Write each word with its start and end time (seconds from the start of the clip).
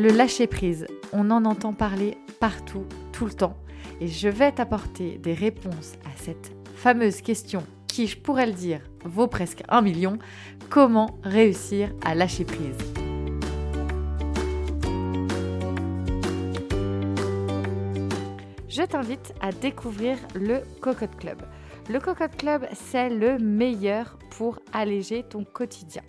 Le 0.00 0.08
lâcher-prise, 0.08 0.86
on 1.12 1.30
en 1.30 1.44
entend 1.44 1.74
parler 1.74 2.16
partout, 2.38 2.86
tout 3.12 3.26
le 3.26 3.34
temps. 3.34 3.58
Et 4.00 4.08
je 4.08 4.30
vais 4.30 4.50
t'apporter 4.50 5.18
des 5.18 5.34
réponses 5.34 5.92
à 6.06 6.16
cette 6.16 6.52
fameuse 6.74 7.20
question 7.20 7.62
qui, 7.86 8.06
je 8.06 8.16
pourrais 8.16 8.46
le 8.46 8.54
dire, 8.54 8.80
vaut 9.04 9.26
presque 9.26 9.62
un 9.68 9.82
million. 9.82 10.18
Comment 10.70 11.18
réussir 11.22 11.92
à 12.02 12.14
lâcher 12.14 12.46
prise? 12.46 12.78
Je 18.70 18.82
t'invite 18.84 19.34
à 19.42 19.52
découvrir 19.52 20.16
le 20.34 20.62
Cocotte 20.80 21.16
Club. 21.16 21.42
Le 21.90 22.00
Cocotte 22.00 22.38
Club, 22.38 22.66
c'est 22.72 23.10
le 23.10 23.36
meilleur 23.36 24.18
pour 24.30 24.60
alléger 24.72 25.24
ton 25.24 25.44
quotidien. 25.44 26.02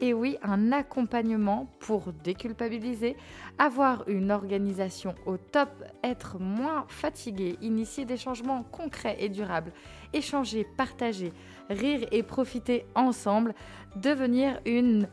Et 0.00 0.12
oui, 0.12 0.36
un 0.42 0.72
accompagnement 0.72 1.68
pour 1.78 2.12
déculpabiliser, 2.12 3.16
avoir 3.58 4.06
une 4.08 4.30
organisation 4.30 5.14
au 5.24 5.38
top, 5.38 5.70
être 6.04 6.38
moins 6.38 6.84
fatigué, 6.88 7.56
initier 7.62 8.04
des 8.04 8.18
changements 8.18 8.62
concrets 8.64 9.16
et 9.20 9.30
durables, 9.30 9.72
échanger, 10.12 10.66
partager, 10.76 11.32
rire 11.70 12.06
et 12.12 12.22
profiter 12.22 12.84
ensemble, 12.94 13.54
devenir 13.96 14.60
une 14.66 15.08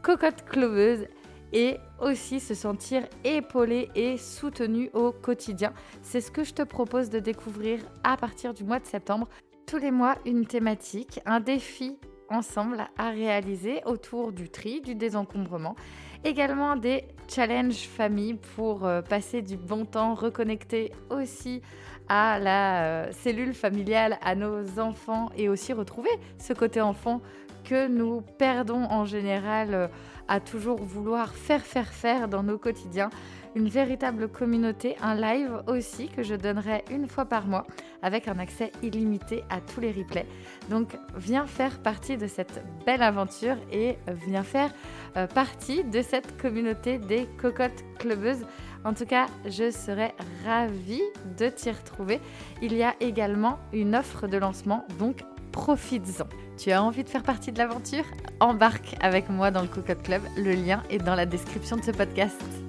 cocotte 0.00 0.44
cloveuse 0.46 1.06
et 1.52 1.76
aussi 2.00 2.40
se 2.40 2.54
sentir 2.54 3.02
épaulé 3.24 3.90
et 3.94 4.16
soutenu 4.16 4.88
au 4.94 5.12
quotidien. 5.12 5.74
C'est 6.00 6.22
ce 6.22 6.30
que 6.30 6.44
je 6.44 6.54
te 6.54 6.62
propose 6.62 7.10
de 7.10 7.18
découvrir 7.18 7.80
à 8.02 8.16
partir 8.16 8.54
du 8.54 8.64
mois 8.64 8.80
de 8.80 8.86
septembre. 8.86 9.28
Tous 9.66 9.76
les 9.76 9.90
mois, 9.90 10.16
une 10.24 10.46
thématique, 10.46 11.20
un 11.26 11.40
défi 11.40 11.98
ensemble 12.32 12.86
à 12.98 13.10
réaliser 13.10 13.80
autour 13.84 14.32
du 14.32 14.48
tri, 14.48 14.80
du 14.80 14.94
désencombrement. 14.94 15.76
Également 16.24 16.76
des 16.76 17.04
challenges 17.28 17.88
famille 17.88 18.34
pour 18.54 18.86
euh, 18.86 19.02
passer 19.02 19.42
du 19.42 19.56
bon 19.56 19.84
temps, 19.84 20.14
reconnecter 20.14 20.92
aussi 21.10 21.62
à 22.08 22.38
la 22.38 22.84
euh, 22.84 23.12
cellule 23.12 23.54
familiale, 23.54 24.18
à 24.22 24.34
nos 24.34 24.78
enfants 24.78 25.30
et 25.36 25.48
aussi 25.48 25.72
retrouver 25.72 26.10
ce 26.38 26.52
côté 26.52 26.80
enfant 26.80 27.20
que 27.64 27.88
nous 27.88 28.22
perdons 28.38 28.84
en 28.84 29.04
général 29.04 29.74
euh, 29.74 29.88
à 30.28 30.40
toujours 30.40 30.78
vouloir 30.78 31.34
faire, 31.34 31.62
faire, 31.62 31.88
faire 31.88 32.28
dans 32.28 32.42
nos 32.42 32.58
quotidiens 32.58 33.10
une 33.54 33.68
véritable 33.68 34.28
communauté, 34.28 34.96
un 35.02 35.14
live 35.14 35.62
aussi 35.66 36.08
que 36.08 36.22
je 36.22 36.34
donnerai 36.34 36.84
une 36.90 37.06
fois 37.06 37.26
par 37.26 37.46
mois 37.46 37.66
avec 38.02 38.28
un 38.28 38.38
accès 38.38 38.72
illimité 38.82 39.44
à 39.50 39.60
tous 39.60 39.80
les 39.80 39.92
replays. 39.92 40.26
Donc 40.70 40.96
viens 41.16 41.46
faire 41.46 41.78
partie 41.78 42.16
de 42.16 42.26
cette 42.26 42.62
belle 42.84 43.02
aventure 43.02 43.56
et 43.70 43.96
viens 44.26 44.42
faire 44.42 44.72
euh, 45.16 45.26
partie 45.26 45.84
de 45.84 46.02
cette 46.02 46.40
communauté 46.40 46.98
des 46.98 47.26
cocottes 47.40 47.84
clubeuses. 47.98 48.44
En 48.84 48.94
tout 48.94 49.06
cas, 49.06 49.26
je 49.46 49.70
serais 49.70 50.14
ravie 50.44 51.02
de 51.38 51.48
t'y 51.48 51.70
retrouver. 51.70 52.20
Il 52.60 52.74
y 52.74 52.82
a 52.82 52.94
également 53.00 53.58
une 53.72 53.94
offre 53.94 54.26
de 54.26 54.36
lancement, 54.36 54.86
donc 54.98 55.22
profites-en. 55.52 56.26
Tu 56.58 56.72
as 56.72 56.82
envie 56.82 57.04
de 57.04 57.08
faire 57.08 57.22
partie 57.22 57.52
de 57.52 57.58
l'aventure? 57.58 58.04
Embarque 58.40 58.96
avec 59.00 59.28
moi 59.28 59.50
dans 59.50 59.62
le 59.62 59.68
Cocotte 59.68 60.02
Club. 60.02 60.22
Le 60.36 60.52
lien 60.52 60.82
est 60.90 60.98
dans 60.98 61.14
la 61.14 61.26
description 61.26 61.76
de 61.76 61.82
ce 61.82 61.92
podcast. 61.92 62.61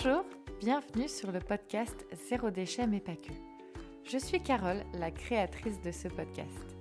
Bonjour, 0.00 0.24
bienvenue 0.60 1.08
sur 1.08 1.32
le 1.32 1.40
podcast 1.40 2.06
Zéro 2.28 2.50
déchet 2.50 2.86
mais 2.86 3.00
pas 3.00 3.16
que. 3.16 3.32
Je 4.04 4.18
suis 4.18 4.40
Carole, 4.40 4.84
la 4.94 5.10
créatrice 5.10 5.80
de 5.80 5.90
ce 5.90 6.06
podcast. 6.06 6.76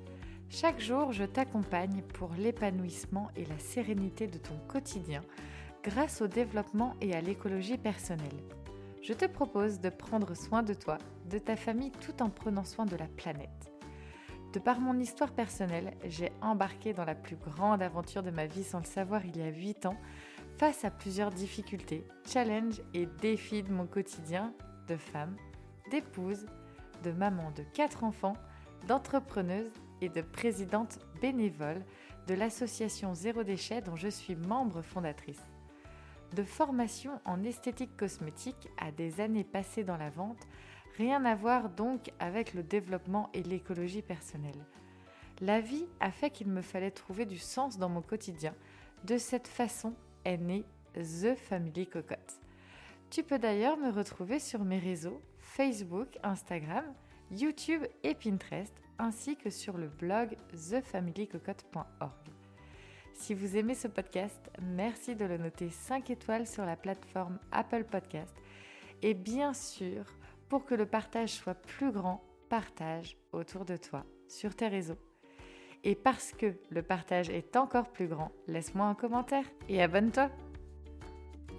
Chaque 0.49 0.79
jour, 0.79 1.13
je 1.13 1.23
t'accompagne 1.23 2.03
pour 2.13 2.31
l'épanouissement 2.37 3.29
et 3.35 3.45
la 3.45 3.57
sérénité 3.57 4.27
de 4.27 4.37
ton 4.37 4.57
quotidien 4.67 5.21
grâce 5.83 6.21
au 6.21 6.27
développement 6.27 6.93
et 7.01 7.15
à 7.15 7.21
l'écologie 7.21 7.77
personnelle. 7.77 8.43
Je 9.01 9.13
te 9.13 9.25
propose 9.25 9.79
de 9.79 9.89
prendre 9.89 10.35
soin 10.35 10.61
de 10.61 10.73
toi, 10.73 10.99
de 11.29 11.39
ta 11.39 11.55
famille 11.55 11.91
tout 11.91 12.21
en 12.21 12.29
prenant 12.29 12.65
soin 12.65 12.85
de 12.85 12.97
la 12.97 13.07
planète. 13.07 13.71
De 14.53 14.59
par 14.59 14.79
mon 14.79 14.99
histoire 14.99 15.31
personnelle, 15.31 15.93
j'ai 16.05 16.31
embarqué 16.41 16.93
dans 16.93 17.05
la 17.05 17.15
plus 17.15 17.37
grande 17.37 17.81
aventure 17.81 18.21
de 18.21 18.31
ma 18.31 18.45
vie 18.45 18.63
sans 18.63 18.79
le 18.79 18.85
savoir 18.85 19.25
il 19.25 19.37
y 19.37 19.41
a 19.41 19.49
8 19.49 19.87
ans 19.87 19.97
face 20.57 20.85
à 20.85 20.89
plusieurs 20.89 21.29
difficultés, 21.29 22.03
challenges 22.27 22.81
et 22.95 23.05
défis 23.05 23.61
de 23.61 23.71
mon 23.71 23.85
quotidien 23.85 24.53
de 24.87 24.97
femme, 24.97 25.35
d'épouse, 25.91 26.47
de 27.03 27.11
maman 27.11 27.51
de 27.51 27.61
quatre 27.73 28.03
enfants, 28.03 28.35
d'entrepreneuse 28.87 29.71
et 30.01 30.09
de 30.09 30.21
présidente 30.21 30.97
bénévole 31.21 31.83
de 32.25 32.33
l'association 32.33 33.13
Zéro 33.13 33.43
Déchet 33.43 33.81
dont 33.81 33.95
je 33.95 34.07
suis 34.07 34.35
membre 34.35 34.81
fondatrice. 34.81 35.43
De 36.35 36.43
formation 36.43 37.21
en 37.23 37.43
esthétique 37.43 37.95
cosmétique 37.95 38.67
à 38.79 38.91
des 38.91 39.21
années 39.21 39.43
passées 39.43 39.83
dans 39.83 39.97
la 39.97 40.09
vente, 40.09 40.47
rien 40.97 41.23
à 41.25 41.35
voir 41.35 41.69
donc 41.69 42.11
avec 42.19 42.55
le 42.55 42.63
développement 42.63 43.29
et 43.35 43.43
l'écologie 43.43 44.01
personnelle. 44.01 44.65
La 45.39 45.61
vie 45.61 45.85
a 45.99 46.09
fait 46.09 46.31
qu'il 46.31 46.47
me 46.47 46.63
fallait 46.63 46.89
trouver 46.89 47.27
du 47.27 47.37
sens 47.37 47.77
dans 47.77 47.89
mon 47.89 48.01
quotidien. 48.01 48.55
De 49.03 49.19
cette 49.19 49.47
façon, 49.47 49.93
née 50.35 50.65
The 50.93 51.35
Family 51.35 51.87
Cocotte. 51.87 52.41
Tu 53.09 53.23
peux 53.23 53.39
d'ailleurs 53.39 53.77
me 53.77 53.89
retrouver 53.89 54.39
sur 54.39 54.65
mes 54.65 54.79
réseaux 54.79 55.21
Facebook, 55.39 56.17
Instagram, 56.23 56.83
YouTube 57.31 57.83
et 58.03 58.13
Pinterest, 58.13 58.73
ainsi 58.99 59.37
que 59.37 59.49
sur 59.49 59.77
le 59.77 59.87
blog 59.87 60.35
thefamilycocotte.org. 60.51 62.11
Si 63.13 63.33
vous 63.33 63.57
aimez 63.57 63.75
ce 63.75 63.87
podcast, 63.87 64.51
merci 64.61 65.15
de 65.15 65.25
le 65.25 65.37
noter 65.37 65.69
5 65.69 66.09
étoiles 66.09 66.45
sur 66.45 66.65
la 66.65 66.75
plateforme 66.75 67.39
Apple 67.51 67.85
Podcast. 67.85 68.35
Et 69.01 69.13
bien 69.13 69.53
sûr, 69.53 70.05
pour 70.49 70.65
que 70.65 70.75
le 70.75 70.85
partage 70.85 71.31
soit 71.31 71.55
plus 71.55 71.91
grand, 71.91 72.23
partage 72.49 73.17
autour 73.31 73.65
de 73.65 73.77
toi, 73.77 74.05
sur 74.27 74.55
tes 74.55 74.67
réseaux. 74.67 74.99
Et 75.83 75.95
parce 75.95 76.31
que 76.31 76.53
le 76.69 76.81
partage 76.81 77.29
est 77.29 77.55
encore 77.55 77.89
plus 77.89 78.07
grand, 78.07 78.31
laisse-moi 78.47 78.85
un 78.85 78.95
commentaire 78.95 79.45
et 79.69 79.81
abonne-toi. 79.81 80.29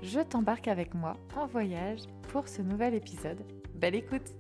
Je 0.03 0.21
t'embarque 0.21 0.69
avec 0.69 0.95
moi 0.95 1.15
en 1.37 1.47
voyage 1.47 2.03
pour 2.29 2.49
ce 2.49 2.63
nouvel 2.63 2.95
épisode. 2.95 3.43
Belle 3.75 3.95
écoute 3.95 4.35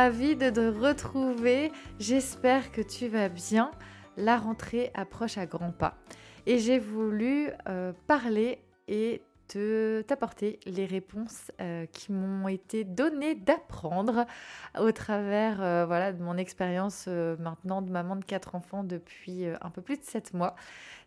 hello, 0.00 0.12
ravi 0.12 0.36
de 0.36 0.50
te 0.50 0.60
retrouver. 0.60 1.72
J'espère 1.98 2.72
que 2.72 2.80
tu 2.80 3.08
vas 3.08 3.28
bien. 3.28 3.70
La 4.16 4.38
rentrée 4.38 4.90
approche 4.94 5.36
à 5.36 5.46
grands 5.46 5.72
pas. 5.72 5.94
Et 6.46 6.58
j'ai 6.58 6.78
voulu 6.78 7.50
euh, 7.68 7.92
parler 8.06 8.60
et 8.88 9.22
te, 9.46 10.00
t'apporter 10.02 10.58
les 10.64 10.86
réponses 10.86 11.52
euh, 11.60 11.86
qui 11.86 12.12
m'ont 12.12 12.48
été 12.48 12.84
données 12.84 13.34
d'apprendre 13.34 14.26
au 14.78 14.90
travers 14.92 15.60
euh, 15.60 15.84
voilà, 15.86 16.12
de 16.12 16.22
mon 16.22 16.36
expérience 16.36 17.06
maintenant 17.06 17.82
de 17.82 17.90
maman 17.90 18.16
de 18.16 18.24
quatre 18.24 18.54
enfants 18.54 18.84
depuis 18.84 19.44
un 19.60 19.70
peu 19.70 19.82
plus 19.82 19.98
de 19.98 20.04
sept 20.04 20.32
mois. 20.34 20.54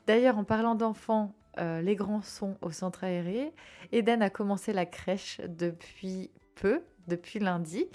D'ailleurs, 0.07 0.38
en 0.38 0.44
parlant 0.44 0.75
d'enfants, 0.75 1.34
les 1.57 1.96
grands 1.96 2.22
sont 2.22 2.57
au 2.62 2.72
centre 2.72 3.04
aéré. 3.04 3.54
Eden 3.92 4.22
a 4.22 4.30
commencé 4.30 4.74
la 4.74 4.86
crèche 4.86 5.39
depuis 5.48 6.31
peu, 6.56 6.84
depuis 7.07 7.39
lundi. 7.39 7.88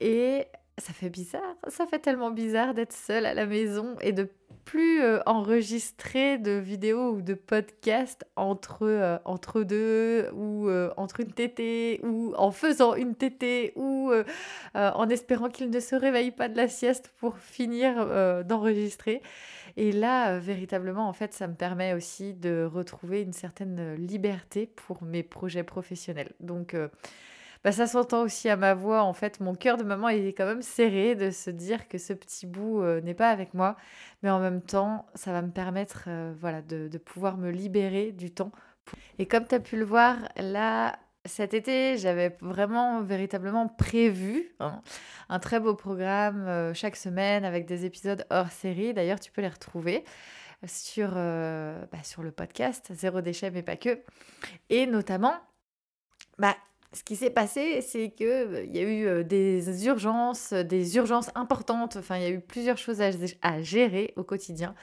Et 0.00 0.46
ça 0.78 0.92
fait 0.92 1.10
bizarre, 1.10 1.56
ça 1.68 1.86
fait 1.86 1.98
tellement 1.98 2.30
bizarre 2.30 2.74
d'être 2.74 2.92
seule 2.92 3.26
à 3.26 3.34
la 3.34 3.46
maison 3.46 3.96
et 4.00 4.12
de 4.12 4.28
plus 4.64 5.02
euh, 5.02 5.18
enregistrer 5.26 6.38
de 6.38 6.52
vidéos 6.52 7.10
ou 7.14 7.22
de 7.22 7.34
podcasts 7.34 8.24
entre, 8.36 8.82
euh, 8.82 9.64
deux 9.64 10.28
ou 10.32 10.68
euh, 10.68 10.92
entre 10.96 11.20
une 11.20 11.32
tétée 11.32 12.00
ou 12.04 12.34
en 12.36 12.50
faisant 12.50 12.94
une 12.94 13.14
tétée 13.14 13.72
ou 13.76 14.12
en 14.74 15.08
espérant 15.08 15.48
qu'il 15.48 15.70
ne 15.70 15.80
se 15.80 15.94
réveille 15.94 16.30
pas 16.30 16.48
de 16.48 16.56
la 16.56 16.68
sieste 16.68 17.12
pour 17.18 17.38
finir 17.38 18.44
d'enregistrer. 18.44 19.22
Et 19.76 19.92
là, 19.92 20.38
véritablement, 20.38 21.08
en 21.08 21.12
fait, 21.12 21.32
ça 21.32 21.46
me 21.46 21.54
permet 21.54 21.94
aussi 21.94 22.34
de 22.34 22.68
retrouver 22.72 23.22
une 23.22 23.32
certaine 23.32 23.94
liberté 23.94 24.66
pour 24.66 25.02
mes 25.02 25.22
projets 25.22 25.62
professionnels. 25.62 26.32
Donc, 26.40 26.76
bah, 27.62 27.72
ça 27.72 27.86
s'entend 27.86 28.22
aussi 28.22 28.48
à 28.48 28.56
ma 28.56 28.74
voix. 28.74 29.02
En 29.02 29.12
fait, 29.12 29.40
mon 29.40 29.54
cœur 29.54 29.76
de 29.76 29.84
maman 29.84 30.08
est 30.08 30.32
quand 30.32 30.46
même 30.46 30.62
serré 30.62 31.14
de 31.14 31.30
se 31.30 31.50
dire 31.50 31.88
que 31.88 31.98
ce 31.98 32.12
petit 32.14 32.46
bout 32.46 32.82
euh, 32.82 33.00
n'est 33.02 33.14
pas 33.14 33.30
avec 33.30 33.52
moi. 33.54 33.76
Mais 34.22 34.30
en 34.30 34.40
même 34.40 34.62
temps, 34.62 35.06
ça 35.14 35.32
va 35.32 35.42
me 35.42 35.50
permettre 35.50 36.04
euh, 36.08 36.32
voilà, 36.40 36.62
de, 36.62 36.88
pouvoir 36.98 37.36
me 37.36 37.50
libérer 37.50 38.12
du 38.12 38.30
temps 38.30 38.52
Et 39.18 39.26
comme 39.26 39.46
tu 39.46 39.54
as 39.54 39.60
pu 39.60 39.76
le 39.76 39.84
voir, 39.84 40.16
là, 40.36 40.98
cet 41.26 41.52
été, 41.52 41.98
j'avais 41.98 42.36
vraiment 42.40 43.02
véritablement 43.02 43.68
prévu 43.68 44.54
hein, 44.60 44.80
un 45.28 45.38
très 45.38 45.60
beau 45.60 45.74
programme 45.74 46.46
euh, 46.46 46.72
chaque 46.72 46.96
semaine 46.96 47.44
avec 47.44 47.66
des 47.66 47.84
épisodes 47.84 48.24
hors 48.30 48.50
série. 48.50 48.94
D'ailleurs, 48.94 49.20
tu 49.20 49.30
peux 49.32 49.42
les 49.42 49.48
retrouver 49.48 50.04
sur, 50.66 51.12
bah, 51.12 52.02
sur 52.02 52.22
le 52.22 52.32
podcast 52.32 52.92
Zéro 52.92 53.22
déchet, 53.22 53.50
mais 53.50 53.62
pas 53.62 53.76
que. 53.76 54.02
Et 54.68 54.86
notamment, 54.86 55.34
bah, 56.38 56.54
ce 56.92 57.04
qui 57.04 57.16
s'est 57.16 57.30
passé, 57.30 57.80
c'est 57.82 58.10
qu'il 58.10 58.26
euh, 58.26 58.64
y 58.64 58.78
a 58.78 58.82
eu 58.82 59.24
des 59.24 59.86
urgences, 59.86 60.52
des 60.52 60.96
urgences 60.96 61.30
importantes. 61.34 61.96
Enfin, 61.96 62.16
il 62.16 62.22
y 62.22 62.26
a 62.26 62.30
eu 62.30 62.40
plusieurs 62.40 62.78
choses 62.78 63.00
à, 63.00 63.62
gérer 63.62 64.12
au 64.16 64.24
quotidien. 64.24 64.74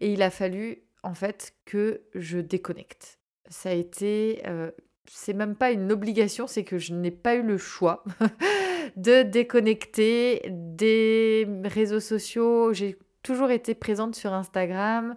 Et 0.00 0.12
il 0.12 0.22
a 0.22 0.30
fallu, 0.30 0.82
en 1.02 1.14
fait, 1.14 1.54
que 1.64 2.02
je 2.14 2.38
déconnecte. 2.38 3.18
Ça 3.48 3.70
a 3.70 3.74
été 3.74 4.42
c'est 5.10 5.34
même 5.34 5.56
pas 5.56 5.70
une 5.70 5.92
obligation, 5.92 6.46
c'est 6.46 6.64
que 6.64 6.78
je 6.78 6.94
n'ai 6.94 7.10
pas 7.10 7.34
eu 7.34 7.42
le 7.42 7.58
choix 7.58 8.04
de 8.96 9.22
déconnecter 9.22 10.42
des 10.48 11.46
réseaux 11.64 12.00
sociaux. 12.00 12.72
J'ai 12.72 12.96
toujours 13.22 13.50
été 13.50 13.74
présente 13.74 14.14
sur 14.14 14.32
Instagram, 14.32 15.14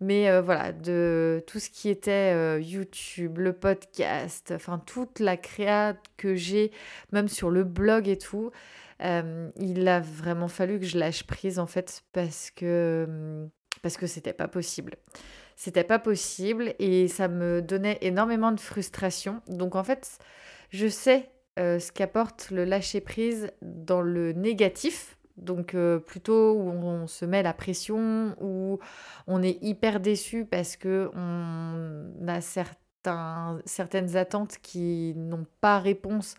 mais 0.00 0.28
euh, 0.28 0.42
voilà, 0.42 0.72
de 0.72 1.42
tout 1.46 1.58
ce 1.58 1.70
qui 1.70 1.88
était 1.88 2.34
euh, 2.34 2.60
YouTube, 2.60 3.38
le 3.38 3.52
podcast, 3.52 4.52
enfin 4.54 4.78
toute 4.84 5.20
la 5.20 5.36
créa 5.36 5.94
que 6.16 6.34
j'ai, 6.34 6.70
même 7.12 7.28
sur 7.28 7.50
le 7.50 7.64
blog 7.64 8.08
et 8.08 8.18
tout, 8.18 8.50
euh, 9.02 9.50
il 9.56 9.88
a 9.88 10.00
vraiment 10.00 10.48
fallu 10.48 10.78
que 10.78 10.86
je 10.86 10.98
lâche 10.98 11.24
prise 11.24 11.58
en 11.58 11.66
fait 11.66 12.02
parce 12.12 12.50
que 12.50 13.46
parce 13.82 13.96
que 13.96 14.06
c'était 14.06 14.32
pas 14.32 14.48
possible. 14.48 14.96
C'était 15.54 15.84
pas 15.84 15.98
possible 15.98 16.74
et 16.78 17.08
ça 17.08 17.28
me 17.28 17.62
donnait 17.62 17.98
énormément 18.02 18.52
de 18.52 18.60
frustration. 18.60 19.40
Donc 19.48 19.74
en 19.74 19.84
fait, 19.84 20.18
je 20.70 20.86
sais 20.86 21.30
ce 21.56 21.90
qu'apporte 21.90 22.50
le 22.50 22.66
lâcher 22.66 23.00
prise 23.00 23.50
dans 23.62 24.02
le 24.02 24.32
négatif. 24.32 25.15
Donc 25.36 25.74
euh, 25.74 25.98
plutôt 25.98 26.54
où 26.54 26.70
on 26.70 27.06
se 27.06 27.24
met 27.24 27.42
la 27.42 27.52
pression, 27.52 28.34
où 28.40 28.78
on 29.26 29.42
est 29.42 29.62
hyper 29.62 30.00
déçu 30.00 30.44
parce 30.44 30.76
que 30.76 31.10
on 31.14 32.28
a 32.28 32.40
certains, 32.40 33.60
certaines 33.64 34.16
attentes 34.16 34.58
qui 34.62 35.14
n'ont 35.16 35.46
pas 35.60 35.78
réponse. 35.78 36.36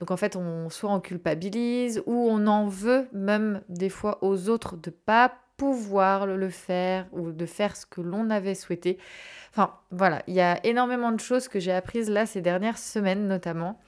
Donc 0.00 0.10
en 0.10 0.16
fait, 0.16 0.36
on 0.36 0.68
soit 0.68 0.92
on 0.92 1.00
culpabilise 1.00 2.02
ou 2.06 2.28
on 2.28 2.46
en 2.46 2.66
veut 2.66 3.08
même 3.12 3.62
des 3.68 3.90
fois 3.90 4.18
aux 4.22 4.48
autres 4.48 4.76
de 4.76 4.90
pas 4.90 5.32
pouvoir 5.56 6.26
le 6.26 6.48
faire 6.48 7.06
ou 7.12 7.32
de 7.32 7.44
faire 7.44 7.76
ce 7.76 7.84
que 7.84 8.00
l'on 8.00 8.30
avait 8.30 8.54
souhaité. 8.54 8.98
Enfin, 9.50 9.74
voilà, 9.90 10.22
il 10.26 10.34
y 10.34 10.40
a 10.40 10.64
énormément 10.64 11.12
de 11.12 11.20
choses 11.20 11.48
que 11.48 11.60
j'ai 11.60 11.72
apprises 11.72 12.08
là 12.08 12.24
ces 12.24 12.40
dernières 12.40 12.78
semaines 12.78 13.26
notamment. 13.26 13.78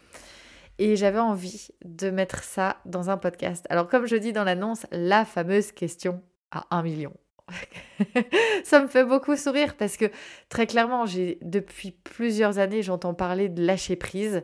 Et 0.78 0.96
j'avais 0.96 1.18
envie 1.18 1.68
de 1.84 2.10
mettre 2.10 2.42
ça 2.42 2.76
dans 2.86 3.10
un 3.10 3.16
podcast. 3.16 3.66
Alors 3.70 3.88
comme 3.88 4.06
je 4.06 4.16
dis 4.16 4.32
dans 4.32 4.44
l'annonce, 4.44 4.86
la 4.90 5.24
fameuse 5.24 5.72
question 5.72 6.22
à 6.50 6.66
un 6.70 6.82
million. 6.82 7.12
ça 8.64 8.80
me 8.80 8.86
fait 8.86 9.04
beaucoup 9.04 9.36
sourire 9.36 9.76
parce 9.76 9.96
que 9.96 10.06
très 10.48 10.66
clairement, 10.66 11.06
j'ai 11.06 11.38
depuis 11.42 11.90
plusieurs 11.90 12.58
années, 12.58 12.82
j'entends 12.82 13.14
parler 13.14 13.48
de 13.48 13.64
lâcher 13.64 13.96
prise 13.96 14.42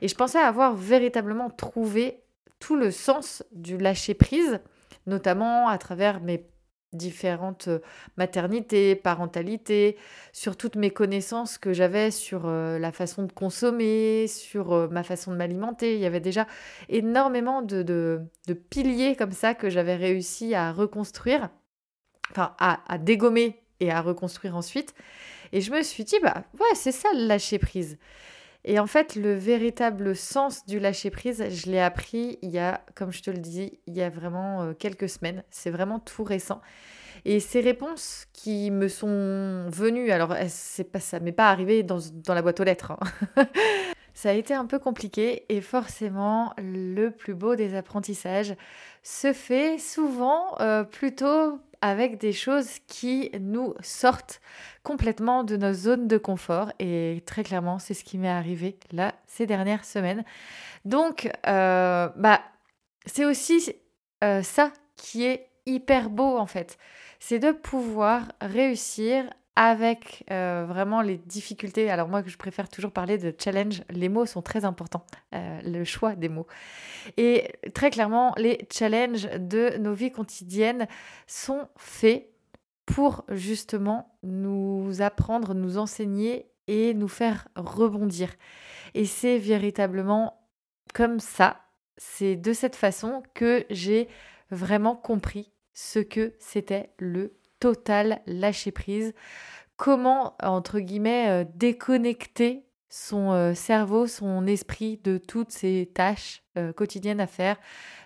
et 0.00 0.08
je 0.08 0.14
pensais 0.14 0.38
avoir 0.38 0.74
véritablement 0.74 1.50
trouvé 1.50 2.22
tout 2.60 2.76
le 2.76 2.90
sens 2.90 3.42
du 3.52 3.76
lâcher 3.76 4.14
prise, 4.14 4.60
notamment 5.06 5.68
à 5.68 5.78
travers 5.78 6.20
mes 6.20 6.46
différentes 6.94 7.68
maternités, 8.16 8.94
parentalités, 8.94 9.96
sur 10.32 10.56
toutes 10.56 10.76
mes 10.76 10.90
connaissances 10.90 11.58
que 11.58 11.72
j'avais 11.72 12.10
sur 12.10 12.46
la 12.48 12.92
façon 12.92 13.24
de 13.24 13.32
consommer, 13.32 14.26
sur 14.26 14.90
ma 14.90 15.02
façon 15.02 15.32
de 15.32 15.36
m'alimenter. 15.36 15.94
Il 15.94 16.00
y 16.00 16.06
avait 16.06 16.20
déjà 16.20 16.46
énormément 16.88 17.62
de, 17.62 17.82
de, 17.82 18.54
piliers 18.54 19.16
comme 19.16 19.32
ça 19.32 19.54
que 19.54 19.70
j'avais 19.70 19.96
réussi 19.96 20.54
à 20.54 20.72
reconstruire, 20.72 21.50
enfin 22.30 22.54
à, 22.58 22.80
à, 22.92 22.98
dégommer 22.98 23.62
et 23.80 23.90
à 23.90 24.00
reconstruire 24.00 24.56
ensuite. 24.56 24.94
Et 25.52 25.60
je 25.60 25.70
me 25.70 25.82
suis 25.82 26.04
dit, 26.04 26.16
bah 26.22 26.44
ouais, 26.58 26.74
c'est 26.74 26.92
ça 26.92 27.08
le 27.12 27.26
lâcher 27.26 27.58
prise. 27.58 27.98
Et 28.64 28.78
en 28.78 28.86
fait, 28.86 29.14
le 29.14 29.34
véritable 29.34 30.16
sens 30.16 30.64
du 30.66 30.78
lâcher-prise, 30.78 31.44
je 31.50 31.70
l'ai 31.70 31.80
appris 31.80 32.38
il 32.40 32.50
y 32.50 32.58
a, 32.58 32.80
comme 32.94 33.12
je 33.12 33.22
te 33.22 33.30
le 33.30 33.38
dis, 33.38 33.78
il 33.86 33.94
y 33.94 34.02
a 34.02 34.08
vraiment 34.08 34.62
euh, 34.62 34.72
quelques 34.72 35.08
semaines. 35.08 35.44
C'est 35.50 35.70
vraiment 35.70 35.98
tout 35.98 36.24
récent. 36.24 36.62
Et 37.26 37.40
ces 37.40 37.60
réponses 37.60 38.26
qui 38.32 38.70
me 38.70 38.88
sont 38.88 39.66
venues, 39.70 40.10
alors 40.10 40.34
c'est 40.48 40.84
pas, 40.84 41.00
ça 41.00 41.20
m'est 41.20 41.32
pas 41.32 41.50
arrivé 41.50 41.82
dans, 41.82 42.00
la 42.28 42.42
boîte 42.42 42.60
aux 42.60 42.64
lettres. 42.64 42.92
Hein. 42.92 43.46
ça 44.14 44.30
a 44.30 44.32
été 44.32 44.54
un 44.54 44.66
peu 44.66 44.78
compliqué 44.78 45.44
et 45.48 45.60
forcément, 45.60 46.54
le 46.58 47.10
plus 47.10 47.34
beau 47.34 47.56
des 47.56 47.74
apprentissages 47.74 48.54
se 49.02 49.32
fait 49.32 49.78
souvent 49.78 50.56
euh, 50.60 50.84
plutôt 50.84 51.60
avec 51.84 52.16
des 52.16 52.32
choses 52.32 52.78
qui 52.86 53.30
nous 53.38 53.74
sortent 53.82 54.40
complètement 54.82 55.44
de 55.44 55.58
nos 55.58 55.74
zones 55.74 56.08
de 56.08 56.16
confort. 56.16 56.72
Et 56.78 57.22
très 57.26 57.42
clairement, 57.44 57.78
c'est 57.78 57.92
ce 57.92 58.04
qui 58.04 58.16
m'est 58.16 58.26
arrivé 58.26 58.78
là 58.90 59.14
ces 59.26 59.44
dernières 59.44 59.84
semaines. 59.84 60.24
Donc, 60.86 61.30
euh, 61.46 62.08
bah, 62.16 62.40
c'est 63.04 63.26
aussi 63.26 63.74
euh, 64.24 64.42
ça 64.42 64.72
qui 64.96 65.26
est 65.26 65.50
hyper 65.66 66.08
beau 66.08 66.38
en 66.38 66.46
fait. 66.46 66.78
C'est 67.20 67.38
de 67.38 67.52
pouvoir 67.52 68.32
réussir 68.40 69.26
avec 69.56 70.24
euh, 70.30 70.64
vraiment 70.66 71.00
les 71.00 71.16
difficultés. 71.16 71.90
Alors 71.90 72.08
moi, 72.08 72.22
je 72.26 72.36
préfère 72.36 72.68
toujours 72.68 72.90
parler 72.90 73.18
de 73.18 73.34
challenge. 73.38 73.82
Les 73.90 74.08
mots 74.08 74.26
sont 74.26 74.42
très 74.42 74.64
importants, 74.64 75.04
euh, 75.34 75.60
le 75.62 75.84
choix 75.84 76.16
des 76.16 76.28
mots. 76.28 76.46
Et 77.16 77.52
très 77.74 77.90
clairement, 77.90 78.34
les 78.36 78.66
challenges 78.72 79.28
de 79.38 79.76
nos 79.78 79.94
vies 79.94 80.10
quotidiennes 80.10 80.88
sont 81.26 81.68
faits 81.76 82.28
pour 82.86 83.24
justement 83.30 84.18
nous 84.22 85.00
apprendre, 85.00 85.54
nous 85.54 85.78
enseigner 85.78 86.50
et 86.66 86.94
nous 86.94 87.08
faire 87.08 87.48
rebondir. 87.56 88.30
Et 88.94 89.06
c'est 89.06 89.38
véritablement 89.38 90.40
comme 90.94 91.20
ça, 91.20 91.60
c'est 91.96 92.36
de 92.36 92.52
cette 92.52 92.76
façon 92.76 93.22
que 93.34 93.64
j'ai 93.70 94.08
vraiment 94.50 94.96
compris 94.96 95.50
ce 95.72 95.98
que 95.98 96.34
c'était 96.38 96.90
le 96.98 97.36
total 97.64 98.20
lâcher 98.26 98.72
prise. 98.72 99.14
Comment, 99.76 100.36
entre 100.42 100.80
guillemets, 100.80 101.30
euh, 101.30 101.44
déconnecter 101.54 102.66
son 102.90 103.32
euh, 103.32 103.54
cerveau, 103.54 104.06
son 104.06 104.46
esprit 104.46 105.00
de 105.02 105.16
toutes 105.16 105.50
ces 105.50 105.90
tâches 105.94 106.42
euh, 106.58 106.74
quotidiennes 106.74 107.20
à 107.20 107.26
faire, 107.26 107.56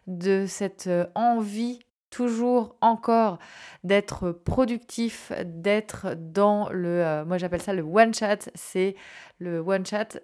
de 0.07 0.47
cette 0.47 0.89
envie 1.17 1.81
toujours 2.11 2.77
encore 2.81 3.41
d'être 3.83 4.31
productif, 4.31 5.33
d'être 5.45 6.15
dans 6.17 6.69
le, 6.71 7.25
moi 7.27 7.37
j'appelle 7.37 7.61
ça 7.61 7.75
le 7.75 7.83
one 7.83 8.15
chat, 8.15 8.49
c'est 8.55 8.95
le 9.41 9.59
one 9.59 9.85
chat, 9.85 10.21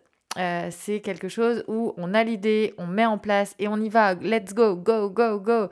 c'est 0.71 1.01
quelque 1.01 1.29
chose 1.29 1.65
où 1.67 1.93
on 1.97 2.15
a 2.15 2.23
l'idée, 2.23 2.73
on 2.79 2.87
met 2.87 3.05
en 3.05 3.19
place 3.19 3.57
et 3.59 3.67
on 3.67 3.79
y 3.79 3.89
va, 3.89 4.15
let's 4.15 4.55
go, 4.55 4.77
go, 4.77 5.11
go, 5.11 5.41
go. 5.41 5.69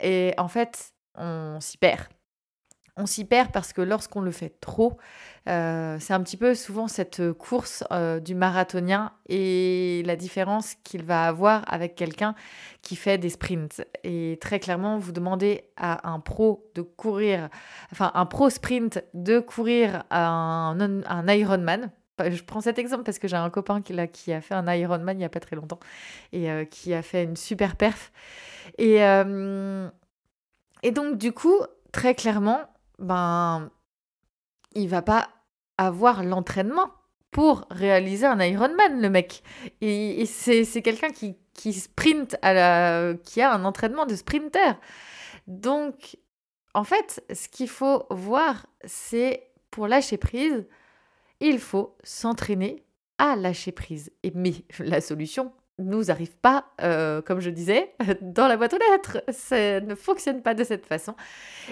Et 0.00 0.34
en 0.36 0.48
fait, 0.48 0.92
on 1.14 1.58
s'y 1.60 1.78
perd. 1.78 2.15
On 2.98 3.04
s'y 3.04 3.26
perd 3.26 3.52
parce 3.52 3.74
que 3.74 3.82
lorsqu'on 3.82 4.22
le 4.22 4.30
fait 4.30 4.58
trop, 4.60 4.96
euh, 5.50 5.98
c'est 6.00 6.14
un 6.14 6.22
petit 6.22 6.38
peu 6.38 6.54
souvent 6.54 6.88
cette 6.88 7.30
course 7.32 7.84
euh, 7.92 8.20
du 8.20 8.34
marathonien 8.34 9.12
et 9.28 10.02
la 10.06 10.16
différence 10.16 10.76
qu'il 10.82 11.02
va 11.02 11.26
avoir 11.26 11.62
avec 11.70 11.94
quelqu'un 11.94 12.34
qui 12.80 12.96
fait 12.96 13.18
des 13.18 13.28
sprints. 13.28 13.84
Et 14.02 14.38
très 14.40 14.60
clairement, 14.60 14.96
vous 14.96 15.12
demandez 15.12 15.64
à 15.76 16.08
un 16.10 16.20
pro 16.20 16.70
de 16.74 16.80
courir, 16.80 17.50
enfin 17.92 18.12
un 18.14 18.24
pro 18.24 18.48
sprint 18.48 19.04
de 19.12 19.40
courir 19.40 20.04
un, 20.10 21.02
un 21.06 21.28
Ironman, 21.28 21.90
je 22.18 22.42
prends 22.44 22.62
cet 22.62 22.78
exemple 22.78 23.02
parce 23.02 23.18
que 23.18 23.28
j'ai 23.28 23.36
un 23.36 23.50
copain 23.50 23.82
qui, 23.82 23.92
là, 23.92 24.06
qui 24.06 24.32
a 24.32 24.40
fait 24.40 24.54
un 24.54 24.72
Ironman 24.72 25.14
il 25.16 25.18
n'y 25.18 25.24
a 25.26 25.28
pas 25.28 25.40
très 25.40 25.54
longtemps 25.54 25.80
et 26.32 26.50
euh, 26.50 26.64
qui 26.64 26.94
a 26.94 27.02
fait 27.02 27.24
une 27.24 27.36
super 27.36 27.76
perf. 27.76 28.10
Et, 28.78 28.96
et 30.82 30.90
donc, 30.90 31.18
du 31.18 31.32
coup, 31.32 31.60
très 31.92 32.14
clairement, 32.14 32.60
ben, 32.98 33.70
il 34.74 34.88
va 34.88 35.02
pas 35.02 35.28
avoir 35.78 36.22
l'entraînement 36.22 36.90
pour 37.30 37.66
réaliser 37.70 38.26
un 38.26 38.40
Ironman, 38.40 39.00
le 39.00 39.10
mec. 39.10 39.42
Et, 39.80 40.24
c'est, 40.26 40.64
quelqu'un 40.82 41.10
qui, 41.10 41.36
qui 41.52 41.72
sprint, 41.72 42.36
à 42.42 42.54
la, 42.54 43.14
qui 43.24 43.42
a 43.42 43.52
un 43.52 43.64
entraînement 43.64 44.06
de 44.06 44.14
sprinter. 44.14 44.78
Donc, 45.46 46.16
en 46.74 46.84
fait, 46.84 47.22
ce 47.32 47.48
qu'il 47.48 47.68
faut 47.68 48.06
voir, 48.10 48.66
c'est 48.84 49.50
pour 49.70 49.86
lâcher 49.86 50.16
prise, 50.16 50.66
il 51.40 51.58
faut 51.58 51.96
s'entraîner 52.02 52.84
à 53.18 53.36
lâcher 53.36 53.72
prise. 53.72 54.10
Et, 54.22 54.32
mais 54.34 54.54
la 54.78 55.00
solution, 55.00 55.52
nous 55.78 56.10
arrive 56.10 56.36
pas, 56.38 56.66
euh, 56.80 57.20
comme 57.22 57.40
je 57.40 57.50
disais, 57.50 57.94
dans 58.20 58.48
la 58.48 58.56
boîte 58.56 58.74
aux 58.74 58.78
lettres. 58.92 59.22
Ça 59.30 59.80
ne 59.80 59.94
fonctionne 59.94 60.42
pas 60.42 60.54
de 60.54 60.64
cette 60.64 60.86
façon. 60.86 61.14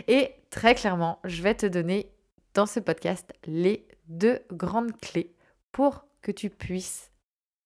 Et 0.08 0.32
très 0.50 0.74
clairement, 0.74 1.18
je 1.24 1.42
vais 1.42 1.54
te 1.54 1.66
donner 1.66 2.10
dans 2.54 2.66
ce 2.66 2.80
podcast 2.80 3.32
les 3.46 3.86
deux 4.08 4.40
grandes 4.52 4.96
clés 5.00 5.34
pour 5.72 6.06
que 6.22 6.30
tu 6.30 6.50
puisses 6.50 7.10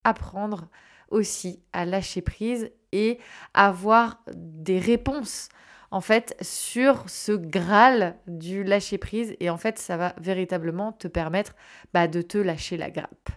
apprendre 0.05 0.69
aussi 1.11 1.63
à 1.73 1.85
lâcher 1.85 2.23
prise 2.23 2.71
et 2.93 3.19
avoir 3.55 4.23
des 4.35 4.79
réponses 4.79 5.49
en 5.91 6.01
fait 6.01 6.37
sur 6.41 7.09
ce 7.09 7.33
graal 7.33 8.17
du 8.27 8.63
lâcher 8.63 8.99
prise 8.99 9.35
et 9.41 9.51
en 9.51 9.57
fait 9.57 9.79
ça 9.79 9.97
va 9.97 10.15
véritablement 10.21 10.93
te 10.93 11.09
permettre 11.09 11.55
bah, 11.95 12.09
de 12.09 12.23
te 12.23 12.39
lâcher 12.39 12.77
la 12.77 12.91
grappe. 12.91 13.31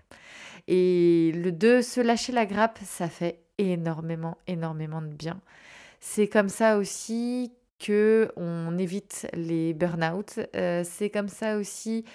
Et 0.74 1.34
le 1.36 1.51
de 1.51 1.82
se 1.82 2.00
lâcher 2.00 2.32
la 2.32 2.46
grappe, 2.46 2.80
ça 2.86 3.10
fait 3.10 3.42
énormément, 3.58 4.38
énormément 4.48 5.01
de 5.01 5.13
bien. 5.13 5.42
C'est 6.00 6.30
comme 6.30 6.48
ça 6.48 6.78
aussi 6.78 7.51
que 7.78 8.32
on 8.38 8.78
évite 8.78 9.28
les 9.34 9.74
burn-out. 9.74 10.40
Euh, 10.56 10.84
c'est 10.86 11.10
comme 11.10 11.28
ça 11.28 11.58
aussi 11.58 12.06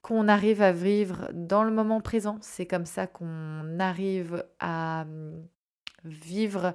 qu'on 0.00 0.28
arrive 0.28 0.62
à 0.62 0.72
vivre 0.72 1.28
dans 1.34 1.62
le 1.62 1.70
moment 1.70 2.00
présent. 2.00 2.38
C'est 2.40 2.64
comme 2.64 2.86
ça 2.86 3.06
qu'on 3.06 3.78
arrive 3.78 4.46
à 4.60 5.02
hum, 5.02 5.44
vivre 6.06 6.72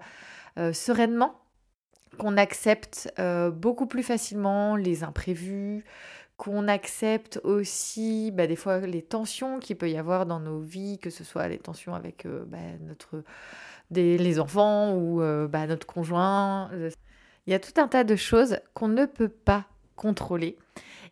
euh, 0.59 0.73
sereinement, 0.73 1.41
qu'on 2.19 2.37
accepte 2.37 3.11
euh, 3.17 3.49
beaucoup 3.49 3.87
plus 3.87 4.03
facilement 4.03 4.75
les 4.75 5.03
imprévus, 5.03 5.85
qu'on 6.41 6.67
accepte 6.67 7.39
aussi 7.43 8.31
bah, 8.31 8.47
des 8.47 8.55
fois 8.55 8.79
les 8.79 9.03
tensions 9.03 9.59
qu'il 9.59 9.77
peut 9.77 9.91
y 9.91 9.97
avoir 9.97 10.25
dans 10.25 10.39
nos 10.39 10.59
vies, 10.59 10.97
que 10.97 11.11
ce 11.11 11.23
soit 11.23 11.47
les 11.47 11.59
tensions 11.59 11.93
avec 11.93 12.25
bah, 12.47 12.57
notre 12.81 13.23
les 13.91 14.39
enfants 14.39 14.95
ou 14.95 15.21
euh, 15.21 15.47
bah, 15.47 15.67
notre 15.67 15.85
conjoint. 15.85 16.71
Il 17.45 17.51
y 17.51 17.53
a 17.53 17.59
tout 17.59 17.79
un 17.79 17.87
tas 17.87 18.03
de 18.03 18.15
choses 18.15 18.59
qu'on 18.73 18.87
ne 18.87 19.05
peut 19.05 19.29
pas 19.29 19.65
contrôler. 19.95 20.57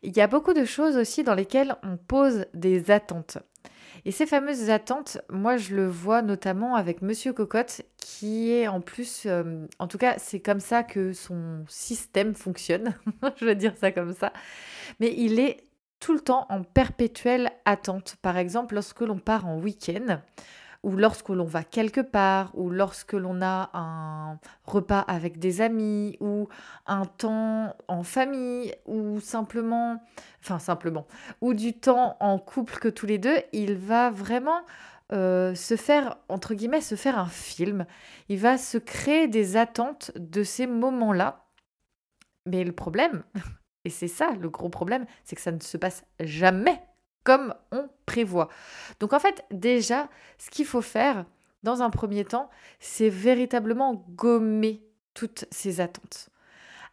Il 0.02 0.16
y 0.16 0.22
a 0.22 0.28
beaucoup 0.28 0.54
de 0.54 0.66
choses 0.66 0.96
aussi 0.96 1.24
dans 1.24 1.36
lesquelles 1.36 1.76
on 1.84 1.98
pose 1.98 2.46
des 2.54 2.90
attentes. 2.90 3.38
Et 4.06 4.12
ces 4.12 4.26
fameuses 4.26 4.70
attentes, 4.70 5.20
moi 5.30 5.58
je 5.58 5.76
le 5.76 5.86
vois 5.86 6.22
notamment 6.22 6.76
avec 6.76 7.02
Monsieur 7.02 7.34
Cocotte, 7.34 7.82
qui 7.98 8.52
est 8.52 8.68
en 8.68 8.80
plus, 8.80 9.24
euh, 9.26 9.66
en 9.78 9.88
tout 9.88 9.98
cas 9.98 10.16
c'est 10.18 10.40
comme 10.40 10.62
ça 10.62 10.84
que 10.84 11.12
son 11.12 11.66
système 11.68 12.34
fonctionne, 12.34 12.96
je 13.38 13.46
veux 13.46 13.56
dire 13.56 13.74
ça 13.76 13.92
comme 13.92 14.14
ça, 14.14 14.32
mais 15.00 15.14
il 15.18 15.40
est 15.40 15.70
tout 16.00 16.14
le 16.14 16.20
temps 16.20 16.46
en 16.50 16.64
perpétuelle 16.64 17.52
attente. 17.66 18.16
Par 18.22 18.38
exemple, 18.38 18.76
lorsque 18.76 19.02
l'on 19.02 19.20
part 19.20 19.46
en 19.48 19.58
week-end, 19.58 20.22
ou 20.84 20.96
lorsque 20.96 21.30
l'on 21.30 21.46
va 21.46 21.64
quelque 21.64 22.00
part, 22.00 22.52
ou 22.54 22.70
lorsque 22.70 23.14
l'on 23.14 23.42
a 23.42 23.70
un 23.74 24.40
repas 24.64 25.00
avec 25.00 25.38
des 25.38 25.62
amis, 25.62 26.16
ou 26.22 26.48
un 26.88 27.06
temps 27.06 27.76
en 27.88 28.04
famille, 28.04 28.74
ou 28.86 29.20
simplement, 29.20 30.02
enfin 30.42 30.60
simplement, 30.60 31.06
ou 31.42 31.54
du 31.54 31.74
temps 31.74 32.16
en 32.22 32.40
couple 32.40 32.78
que 32.80 32.88
tous 32.88 33.06
les 33.06 33.18
deux, 33.18 33.38
il 33.52 33.76
va 33.76 34.10
vraiment 34.10 34.62
euh, 35.12 35.54
se 35.54 35.76
faire, 35.76 36.18
entre 36.30 36.54
guillemets, 36.54 36.82
se 36.82 36.96
faire 36.96 37.20
un 37.20 37.28
film. 37.28 37.86
Il 38.30 38.38
va 38.38 38.58
se 38.58 38.78
créer 38.78 39.28
des 39.28 39.58
attentes 39.58 40.12
de 40.16 40.44
ces 40.44 40.66
moments-là. 40.68 41.46
Mais 42.46 42.64
le 42.64 42.72
problème, 42.72 43.24
et 43.86 43.90
c'est 43.90 44.08
ça 44.08 44.32
le 44.40 44.50
gros 44.50 44.70
problème, 44.70 45.06
c'est 45.24 45.36
que 45.36 45.42
ça 45.42 45.52
ne 45.52 45.60
se 45.60 45.78
passe 45.78 46.04
jamais 46.20 46.82
comme 47.24 47.54
on 47.72 47.90
prévoit. 48.06 48.50
Donc 49.00 49.14
en 49.14 49.20
fait, 49.20 49.46
déjà, 49.52 50.10
ce 50.38 50.50
qu'il 50.50 50.66
faut 50.66 50.82
faire 50.82 51.26
dans 51.64 51.82
un 51.82 51.90
premier 51.90 52.26
temps, 52.26 52.50
c'est 52.80 53.10
véritablement 53.10 54.06
gommer 54.10 54.82
toutes 55.14 55.46
ces 55.52 55.82
attentes. 55.82 56.30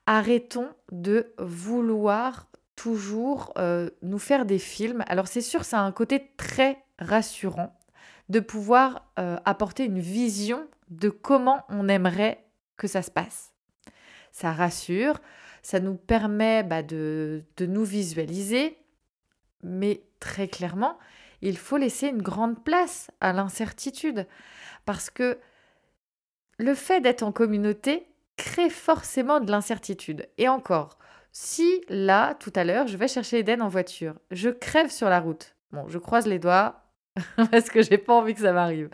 Arrêtons 0.07 0.69
de 0.93 1.33
vouloir 1.39 2.49
toujours 2.75 3.53
euh, 3.59 3.89
nous 4.03 4.19
faire 4.19 4.45
des 4.45 4.59
films. 4.59 5.05
Alors 5.09 5.27
c'est 5.27 5.41
sûr, 5.41 5.65
ça 5.65 5.81
a 5.81 5.83
un 5.83 5.93
côté 5.93 6.33
très 6.37 6.85
rassurant 6.99 7.75
de 8.29 8.41
pouvoir 8.41 9.09
euh, 9.19 9.39
apporter 9.45 9.85
une 9.85 10.01
vision 10.01 10.67
de 10.91 11.09
comment 11.09 11.65
on 11.69 11.89
aimerait 11.89 12.45
que 12.77 12.87
ça 12.87 13.03
se 13.03 13.11
passe. 13.11 13.53
Ça 14.33 14.53
rassure, 14.53 15.21
ça 15.67 15.81
nous 15.81 15.97
permet 15.97 16.63
bah, 16.63 16.85
de, 16.85 17.43
de 17.57 17.67
nous 17.67 17.83
visualiser, 17.83 18.79
mais 19.65 20.01
très 20.21 20.47
clairement, 20.47 20.97
il 21.43 21.59
faut 21.59 21.77
laisser 21.77 22.07
une 22.07 22.23
grande 22.23 22.63
place 22.63 23.11
à 23.21 23.33
l'incertitude. 23.33 24.29
Parce 24.85 25.11
que 25.11 25.41
le 26.59 26.73
fait 26.77 27.01
d'être 27.01 27.25
en 27.25 27.33
communauté 27.33 28.07
crée 28.37 28.71
forcément 28.71 29.41
de 29.41 29.51
l'incertitude. 29.51 30.29
Et 30.39 30.49
encore, 30.49 30.99
si 31.33 31.83
là, 31.89 32.35
tout 32.35 32.53
à 32.55 32.63
l'heure, 32.63 32.87
je 32.87 32.97
vais 32.97 33.09
chercher 33.09 33.41
Eden 33.41 33.61
en 33.61 33.69
voiture, 33.69 34.15
je 34.31 34.51
crève 34.51 34.93
sur 34.93 35.09
la 35.09 35.19
route. 35.19 35.57
Bon, 35.73 35.89
je 35.89 35.99
croise 35.99 36.29
les 36.29 36.39
doigts 36.39 36.85
parce 37.51 37.71
que 37.71 37.83
j'ai 37.83 37.99
pas 37.99 38.15
envie 38.15 38.35
que 38.35 38.43
ça 38.43 38.53
m'arrive. 38.53 38.89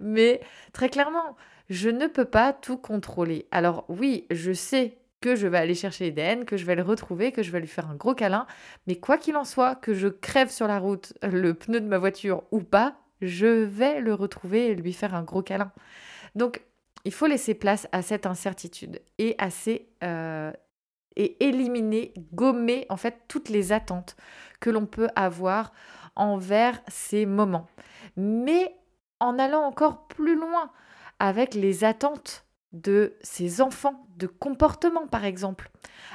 Mais 0.00 0.40
très 0.72 0.88
clairement, 0.88 1.36
je 1.68 1.90
ne 1.90 2.06
peux 2.06 2.24
pas 2.24 2.54
tout 2.54 2.78
contrôler. 2.78 3.46
Alors 3.50 3.84
oui, 3.90 4.26
je 4.30 4.54
sais 4.54 4.96
que 5.24 5.36
je 5.36 5.46
vais 5.46 5.56
aller 5.56 5.74
chercher 5.74 6.08
Eden, 6.08 6.44
que 6.44 6.58
je 6.58 6.66
vais 6.66 6.74
le 6.74 6.82
retrouver, 6.82 7.32
que 7.32 7.42
je 7.42 7.50
vais 7.50 7.58
lui 7.58 7.66
faire 7.66 7.88
un 7.88 7.94
gros 7.94 8.14
câlin. 8.14 8.46
Mais 8.86 8.96
quoi 8.96 9.16
qu'il 9.16 9.38
en 9.38 9.44
soit, 9.44 9.74
que 9.74 9.94
je 9.94 10.08
crève 10.08 10.50
sur 10.50 10.66
la 10.68 10.78
route 10.78 11.14
le 11.22 11.54
pneu 11.54 11.80
de 11.80 11.86
ma 11.86 11.96
voiture 11.96 12.42
ou 12.50 12.60
pas, 12.60 12.94
je 13.22 13.46
vais 13.46 14.02
le 14.02 14.12
retrouver 14.12 14.66
et 14.66 14.74
lui 14.74 14.92
faire 14.92 15.14
un 15.14 15.22
gros 15.22 15.40
câlin. 15.40 15.72
Donc, 16.34 16.60
il 17.06 17.12
faut 17.12 17.26
laisser 17.26 17.54
place 17.54 17.88
à 17.90 18.02
cette 18.02 18.26
incertitude 18.26 19.00
et 19.16 19.34
à 19.38 19.48
euh, 20.04 20.52
et 21.16 21.42
éliminer, 21.42 22.12
gommer 22.34 22.84
en 22.90 22.98
fait 22.98 23.22
toutes 23.26 23.48
les 23.48 23.72
attentes 23.72 24.16
que 24.60 24.68
l'on 24.68 24.84
peut 24.84 25.08
avoir 25.16 25.72
envers 26.16 26.82
ces 26.88 27.24
moments. 27.24 27.66
Mais 28.18 28.76
en 29.20 29.38
allant 29.38 29.62
encore 29.62 30.06
plus 30.06 30.36
loin 30.38 30.70
avec 31.18 31.54
les 31.54 31.82
attentes 31.82 32.44
de 32.74 33.14
ses 33.22 33.62
enfants, 33.62 34.06
de 34.18 34.26
comportement 34.26 35.06
par 35.06 35.24
exemple, 35.24 35.70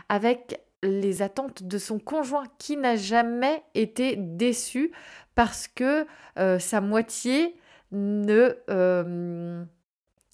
avec 0.10 0.62
les 0.84 1.22
attentes 1.22 1.64
de 1.64 1.78
son 1.78 2.00
conjoint 2.00 2.46
qui 2.58 2.78
n'a 2.78 2.96
jamais 2.96 3.64
été 3.74 4.16
déçu 4.16 4.92
parce 5.36 5.68
que 5.68 6.06
euh, 6.38 6.60
sa 6.60 6.82
moitié 6.82 7.56
ne, 7.92 8.56
euh, 8.70 9.64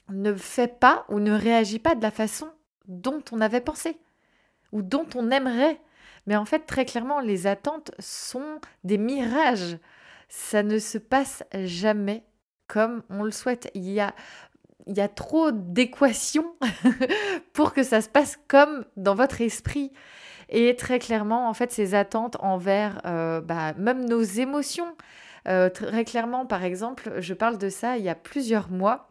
ne 0.09 0.33
fait 0.33 0.79
pas 0.79 1.05
ou 1.09 1.19
ne 1.19 1.31
réagit 1.31 1.79
pas 1.79 1.95
de 1.95 2.01
la 2.01 2.11
façon 2.11 2.49
dont 2.87 3.23
on 3.31 3.41
avait 3.41 3.61
pensé 3.61 3.97
ou 4.71 4.81
dont 4.81 5.07
on 5.15 5.31
aimerait. 5.31 5.79
Mais 6.27 6.35
en 6.35 6.45
fait, 6.45 6.65
très 6.65 6.85
clairement, 6.85 7.19
les 7.19 7.47
attentes 7.47 7.91
sont 7.99 8.59
des 8.83 8.97
mirages. 8.97 9.77
Ça 10.27 10.63
ne 10.63 10.79
se 10.79 10.97
passe 10.97 11.43
jamais 11.53 12.23
comme 12.67 13.03
on 13.09 13.23
le 13.23 13.31
souhaite. 13.31 13.69
Il 13.73 13.89
y 13.89 13.99
a 13.99 14.13
il 14.87 14.97
y 14.97 15.01
a 15.01 15.07
trop 15.07 15.51
d'équations 15.51 16.55
pour 17.53 17.73
que 17.73 17.83
ça 17.83 18.01
se 18.01 18.09
passe 18.09 18.37
comme 18.47 18.85
dans 18.97 19.15
votre 19.15 19.41
esprit. 19.41 19.91
Et 20.49 20.75
très 20.75 20.99
clairement, 20.99 21.49
en 21.49 21.53
fait, 21.53 21.71
ces 21.71 21.95
attentes 21.95 22.37
envers 22.39 23.01
euh, 23.05 23.41
bah, 23.41 23.73
même 23.73 24.07
nos 24.07 24.21
émotions. 24.21 24.95
Euh, 25.47 25.69
très 25.69 26.05
clairement, 26.05 26.45
par 26.45 26.63
exemple, 26.63 27.13
je 27.19 27.33
parle 27.33 27.57
de 27.57 27.69
ça 27.69 27.97
il 27.97 28.03
y 28.03 28.09
a 28.09 28.15
plusieurs 28.15 28.69
mois. 28.69 29.09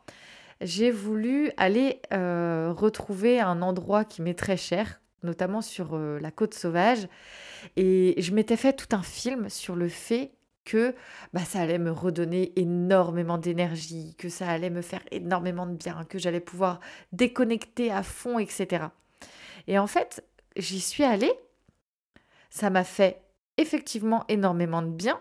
J'ai 0.60 0.90
voulu 0.90 1.50
aller 1.56 2.00
euh, 2.12 2.72
retrouver 2.74 3.40
un 3.40 3.62
endroit 3.62 4.04
qui 4.04 4.22
m'est 4.22 4.38
très 4.38 4.56
cher, 4.56 5.00
notamment 5.22 5.60
sur 5.60 5.98
la 5.98 6.30
côte 6.30 6.54
sauvage. 6.54 7.08
Et 7.76 8.14
je 8.18 8.32
m'étais 8.32 8.56
fait 8.56 8.72
tout 8.72 8.94
un 8.94 9.02
film 9.02 9.48
sur 9.48 9.74
le 9.74 9.88
fait 9.88 10.32
que 10.64 10.94
bah, 11.32 11.44
ça 11.44 11.60
allait 11.60 11.78
me 11.78 11.90
redonner 11.90 12.52
énormément 12.58 13.38
d'énergie, 13.38 14.14
que 14.16 14.28
ça 14.28 14.48
allait 14.48 14.70
me 14.70 14.82
faire 14.82 15.02
énormément 15.10 15.66
de 15.66 15.74
bien, 15.74 16.04
que 16.04 16.18
j'allais 16.18 16.40
pouvoir 16.40 16.80
déconnecter 17.12 17.90
à 17.90 18.02
fond, 18.02 18.38
etc. 18.38 18.86
Et 19.66 19.78
en 19.78 19.86
fait, 19.86 20.24
j'y 20.56 20.80
suis 20.80 21.04
allée, 21.04 21.32
ça 22.50 22.70
m'a 22.70 22.84
fait 22.84 23.22
effectivement 23.56 24.24
énormément 24.28 24.82
de 24.82 24.90
bien, 24.90 25.20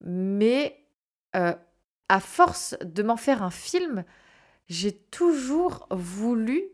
mais 0.00 0.84
euh, 1.36 1.54
à 2.08 2.20
force 2.20 2.76
de 2.82 3.02
m'en 3.02 3.16
faire 3.16 3.42
un 3.42 3.50
film, 3.50 4.04
j'ai 4.68 4.92
toujours 4.92 5.86
voulu 5.90 6.64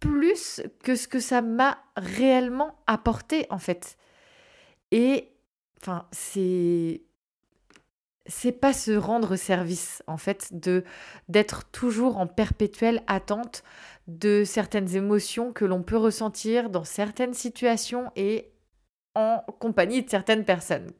plus 0.00 0.62
que 0.82 0.96
ce 0.96 1.08
que 1.08 1.20
ça 1.20 1.42
m'a 1.42 1.78
réellement 1.96 2.78
apporté 2.86 3.46
en 3.50 3.58
fait. 3.58 3.96
Et 4.90 5.33
Enfin, 5.84 6.06
c'est 6.12 7.02
c'est 8.24 8.52
pas 8.52 8.72
se 8.72 8.92
rendre 8.92 9.36
service 9.36 10.02
en 10.06 10.16
fait 10.16 10.48
de 10.58 10.82
d'être 11.28 11.70
toujours 11.72 12.16
en 12.16 12.26
perpétuelle 12.26 13.02
attente 13.06 13.64
de 14.08 14.44
certaines 14.46 14.96
émotions 14.96 15.52
que 15.52 15.66
l'on 15.66 15.82
peut 15.82 15.98
ressentir 15.98 16.70
dans 16.70 16.84
certaines 16.84 17.34
situations 17.34 18.10
et 18.16 18.50
en 19.14 19.44
compagnie 19.58 20.02
de 20.02 20.08
certaines 20.08 20.46
personnes. 20.46 20.90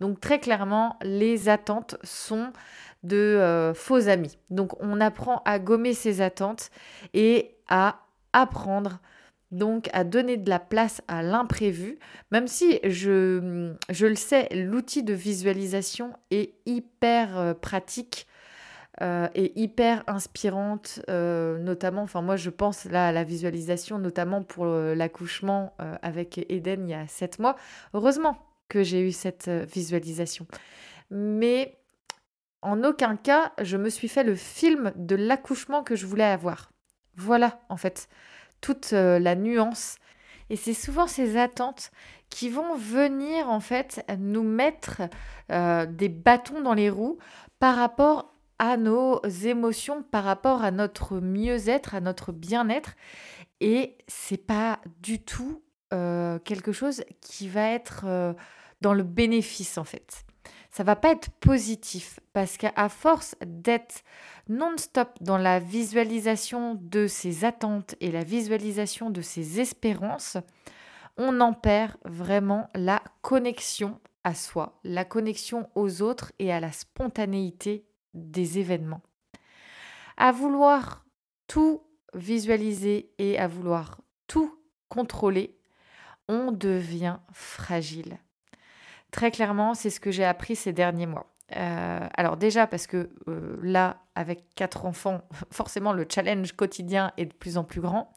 Donc 0.00 0.20
très 0.20 0.40
clairement, 0.40 0.98
les 1.00 1.48
attentes 1.48 1.96
sont 2.04 2.52
de 3.02 3.16
euh, 3.16 3.72
faux 3.72 4.08
amis. 4.08 4.36
Donc 4.50 4.78
on 4.82 5.00
apprend 5.00 5.40
à 5.46 5.58
gommer 5.58 5.94
ces 5.94 6.20
attentes 6.20 6.70
et 7.14 7.56
à 7.68 8.00
apprendre 8.34 9.00
donc 9.54 9.88
à 9.92 10.02
donner 10.04 10.36
de 10.36 10.50
la 10.50 10.58
place 10.58 11.00
à 11.06 11.22
l'imprévu, 11.22 11.98
même 12.32 12.48
si 12.48 12.80
je, 12.82 13.72
le 13.88 14.14
sais, 14.16 14.48
l'outil 14.52 15.02
de 15.02 15.14
visualisation 15.14 16.12
est 16.30 16.54
hyper 16.66 17.38
euh, 17.38 17.54
pratique 17.54 18.26
euh, 19.00 19.28
et 19.34 19.58
hyper 19.60 20.02
inspirante, 20.08 21.00
euh, 21.08 21.58
notamment, 21.58 22.02
enfin 22.02 22.20
moi 22.20 22.36
je 22.36 22.50
pense 22.50 22.84
là 22.84 23.08
à 23.08 23.12
la 23.12 23.22
visualisation, 23.22 23.98
notamment 23.98 24.42
pour 24.42 24.66
l'accouchement 24.66 25.74
avec 26.02 26.44
Eden 26.48 26.88
il 26.88 26.90
y 26.90 26.94
a 26.94 27.06
sept 27.06 27.38
mois. 27.38 27.56
Heureusement 27.92 28.36
que 28.68 28.82
j'ai 28.82 29.06
eu 29.06 29.12
cette 29.12 29.48
visualisation. 29.48 30.46
Mais 31.10 31.78
en 32.60 32.82
aucun 32.82 33.16
cas, 33.16 33.52
je 33.62 33.76
me 33.76 33.88
suis 33.88 34.08
fait 34.08 34.24
le 34.24 34.34
film 34.34 34.92
de 34.96 35.14
l'accouchement 35.14 35.84
que 35.84 35.94
je 35.94 36.06
voulais 36.06 36.24
avoir. 36.24 36.72
Voilà, 37.16 37.60
en 37.68 37.76
fait 37.76 38.08
toute 38.64 38.94
euh, 38.94 39.18
la 39.18 39.34
nuance. 39.34 39.96
Et 40.48 40.56
c'est 40.56 40.72
souvent 40.72 41.06
ces 41.06 41.36
attentes 41.36 41.92
qui 42.30 42.48
vont 42.48 42.74
venir 42.76 43.50
en 43.50 43.60
fait 43.60 44.02
nous 44.18 44.42
mettre 44.42 45.02
euh, 45.52 45.84
des 45.84 46.08
bâtons 46.08 46.62
dans 46.62 46.72
les 46.72 46.88
roues 46.88 47.18
par 47.58 47.76
rapport 47.76 48.34
à 48.58 48.78
nos 48.78 49.22
émotions, 49.26 50.02
par 50.02 50.24
rapport 50.24 50.64
à 50.64 50.70
notre 50.70 51.20
mieux-être, 51.20 51.94
à 51.94 52.00
notre 52.00 52.32
bien-être. 52.32 52.94
Et 53.60 53.98
c'est 54.08 54.46
pas 54.46 54.80
du 55.02 55.22
tout 55.22 55.62
euh, 55.92 56.38
quelque 56.38 56.72
chose 56.72 57.04
qui 57.20 57.48
va 57.48 57.68
être 57.68 58.06
dans 58.80 58.94
le 58.94 59.02
bénéfice 59.02 59.76
en 59.76 59.84
fait. 59.84 60.24
Ça 60.76 60.82
va 60.82 60.96
pas 60.96 61.12
être 61.12 61.30
positif 61.30 62.18
parce 62.32 62.56
qu'à 62.56 62.88
force 62.88 63.36
d'être 63.46 64.02
non-stop 64.48 65.08
dans 65.20 65.38
la 65.38 65.60
visualisation 65.60 66.74
de 66.74 67.06
ses 67.06 67.44
attentes 67.44 67.94
et 68.00 68.10
la 68.10 68.24
visualisation 68.24 69.10
de 69.10 69.20
ses 69.20 69.60
espérances, 69.60 70.36
on 71.16 71.40
en 71.40 71.52
perd 71.52 71.92
vraiment 72.04 72.70
la 72.74 73.04
connexion 73.22 74.00
à 74.24 74.34
soi, 74.34 74.80
la 74.82 75.04
connexion 75.04 75.70
aux 75.76 76.02
autres 76.02 76.32
et 76.40 76.52
à 76.52 76.58
la 76.58 76.72
spontanéité 76.72 77.86
des 78.12 78.58
événements. 78.58 79.02
À 80.16 80.32
vouloir 80.32 81.06
tout 81.46 81.84
visualiser 82.14 83.12
et 83.18 83.38
à 83.38 83.46
vouloir 83.46 84.00
tout 84.26 84.58
contrôler, 84.88 85.56
on 86.26 86.50
devient 86.50 87.18
fragile. 87.32 88.18
Très 89.14 89.30
clairement, 89.30 89.74
c'est 89.74 89.90
ce 89.90 90.00
que 90.00 90.10
j'ai 90.10 90.24
appris 90.24 90.56
ces 90.56 90.72
derniers 90.72 91.06
mois. 91.06 91.30
Euh, 91.54 92.00
alors 92.16 92.36
déjà 92.36 92.66
parce 92.66 92.88
que 92.88 93.10
euh, 93.28 93.56
là, 93.62 93.98
avec 94.16 94.42
quatre 94.56 94.86
enfants, 94.86 95.20
forcément 95.52 95.92
le 95.92 96.04
challenge 96.12 96.50
quotidien 96.54 97.12
est 97.16 97.26
de 97.26 97.32
plus 97.32 97.56
en 97.56 97.62
plus 97.62 97.80
grand. 97.80 98.12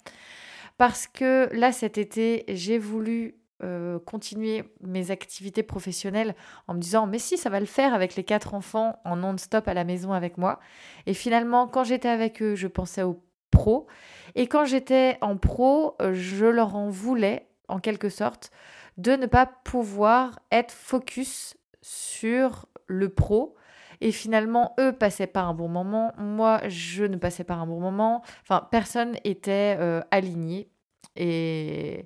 Parce 0.79 1.05
que 1.05 1.49
là, 1.53 1.71
cet 1.71 1.99
été, 1.99 2.45
j'ai 2.47 2.79
voulu 2.79 3.35
euh, 3.61 3.99
continuer 3.99 4.63
mes 4.81 5.11
activités 5.11 5.61
professionnelles 5.61 6.33
en 6.67 6.73
me 6.73 6.79
disant 6.79 7.05
mais 7.05 7.19
si 7.19 7.37
ça 7.37 7.51
va 7.51 7.59
le 7.59 7.67
faire 7.67 7.93
avec 7.93 8.15
les 8.15 8.23
quatre 8.23 8.55
enfants 8.55 8.99
en 9.05 9.17
non-stop 9.17 9.67
à 9.67 9.75
la 9.75 9.83
maison 9.83 10.13
avec 10.13 10.39
moi. 10.39 10.59
Et 11.05 11.13
finalement, 11.13 11.67
quand 11.67 11.83
j'étais 11.83 12.09
avec 12.09 12.41
eux, 12.41 12.55
je 12.55 12.67
pensais 12.67 13.03
aux 13.03 13.23
pros. 13.51 13.85
Et 14.33 14.47
quand 14.47 14.65
j'étais 14.65 15.19
en 15.21 15.37
pro, 15.37 15.95
je 15.99 16.47
leur 16.47 16.75
en 16.75 16.89
voulais, 16.89 17.47
en 17.67 17.77
quelque 17.77 18.09
sorte, 18.09 18.49
de 18.97 19.11
ne 19.11 19.25
pas 19.25 19.45
pouvoir 19.45 20.39
être 20.51 20.71
focus 20.71 21.55
sur 21.81 22.67
le 22.87 23.09
pro. 23.09 23.55
Et 24.01 24.11
finalement, 24.11 24.75
eux 24.79 24.91
passaient 24.91 25.27
pas 25.27 25.41
un 25.41 25.53
bon 25.53 25.69
moment. 25.69 26.13
Moi, 26.17 26.61
je 26.67 27.03
ne 27.03 27.17
passais 27.17 27.43
pas 27.43 27.55
un 27.55 27.65
bon 27.65 27.79
moment. 27.79 28.21
Enfin, 28.43 28.67
personne 28.69 29.17
était 29.23 29.75
euh, 29.79 30.01
aligné. 30.11 30.69
Et 31.15 32.05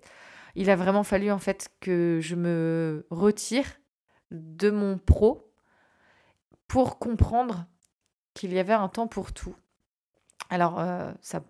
il 0.56 0.69
a 0.69 0.75
vraiment 0.75 1.04
fallu 1.04 1.32
en 1.32 1.39
fait 1.39 1.69
que 1.82 2.19
je 2.21 2.36
me 2.36 3.06
retire 3.10 3.65
de 4.32 4.69
mon 4.69 4.97
pro 4.97 5.51
pour 6.67 6.99
comprendre 6.99 7.65
qu'il 8.34 8.54
y 8.54 8.60
avait 8.60 8.73
un 8.73 8.88
temps 8.88 9.08
pour 9.08 9.34
tout. 9.34 9.56
Alors, 10.49 10.80
euh, 10.80 11.12
ça, 11.21 11.43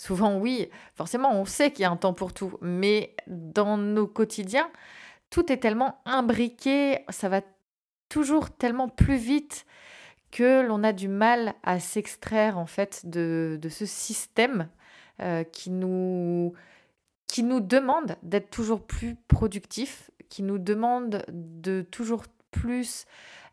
souvent 0.00 0.38
oui, 0.38 0.70
forcément, 0.94 1.30
on 1.38 1.44
sait 1.44 1.72
qu'il 1.72 1.82
y 1.82 1.84
a 1.84 1.90
un 1.90 1.96
temps 1.96 2.14
pour 2.14 2.32
tout, 2.32 2.56
mais 2.62 3.14
dans 3.26 3.76
nos 3.76 4.06
quotidiens, 4.06 4.70
tout 5.28 5.52
est 5.52 5.58
tellement 5.58 6.00
imbriqué, 6.06 7.04
ça 7.10 7.28
va 7.28 7.42
toujours 8.08 8.50
tellement 8.50 8.88
plus 8.88 9.18
vite 9.18 9.66
que 10.30 10.66
l'on 10.66 10.84
a 10.84 10.94
du 10.94 11.08
mal 11.08 11.52
à 11.62 11.80
s'extraire 11.80 12.56
en 12.56 12.64
fait 12.64 13.02
de, 13.04 13.60
ce 13.68 13.84
système 13.84 14.70
euh, 15.20 15.44
qui, 15.44 15.68
nous, 15.68 16.54
demande 17.36 18.16
d'être 18.22 18.48
toujours 18.48 18.86
plus 18.86 19.16
productif, 19.28 20.10
qui 20.30 20.42
nous 20.42 20.58
demande 20.58 21.26
de 21.28 21.82
toujours 21.82 22.24
plus 22.50 23.04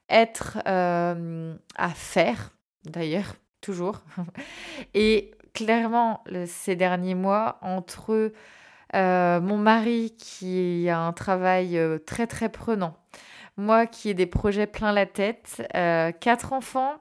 être 0.08 0.60
euh, 0.66 1.54
à 1.76 1.90
faire, 1.90 2.56
d'ailleurs, 2.86 3.36
toujours. 3.60 4.02
Et 4.94 5.32
clairement, 5.58 6.24
ces 6.46 6.76
derniers 6.76 7.15
mois, 7.15 7.58
entre 7.62 8.32
euh, 8.96 9.41
mon 9.41 9.58
mari 9.58 10.13
qui 10.17 10.88
a 10.89 11.00
un 11.00 11.13
travail 11.13 11.80
très 12.06 12.28
très 12.28 12.50
prenant, 12.50 12.96
moi 13.58 13.88
qui 13.88 14.10
ai 14.10 14.13
des 14.13 14.28
projets 14.28 14.67
plein 14.67 14.91
la 14.91 15.06
tête, 15.06 15.67
euh, 15.76 16.12
quatre 16.12 16.54
enfants. 16.54 16.93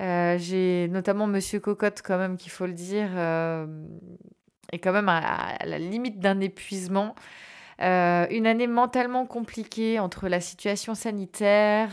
Euh, 0.00 0.36
j'ai 0.38 0.88
notamment 0.88 1.26
Monsieur 1.26 1.60
Cocotte, 1.60 2.00
quand 2.02 2.18
même, 2.18 2.36
qu'il 2.36 2.50
faut 2.50 2.66
le 2.66 2.72
dire, 2.72 3.08
euh, 3.14 3.66
est 4.72 4.78
quand 4.78 4.92
même 4.92 5.08
à, 5.08 5.58
la 5.64 5.78
limite 5.78 6.18
d'un 6.18 6.40
épuisement. 6.40 7.14
Une 7.82 8.46
année 8.46 8.68
mentalement 8.68 9.26
compliquée 9.26 9.98
entre 9.98 10.28
la 10.28 10.40
situation 10.40 10.94
sanitaire, 10.94 11.90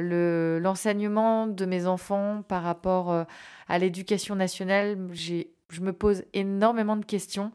l'enseignement 0.00 1.46
de 1.46 1.64
mes 1.64 1.86
enfants 1.86 2.42
par 2.46 2.62
rapport 2.62 3.26
à 3.68 3.78
l'éducation 3.78 4.34
nationale. 4.34 4.98
Je 5.12 5.80
me 5.80 5.92
pose 5.92 6.24
énormément 6.34 6.96
de 6.96 7.04
questions 7.04 7.52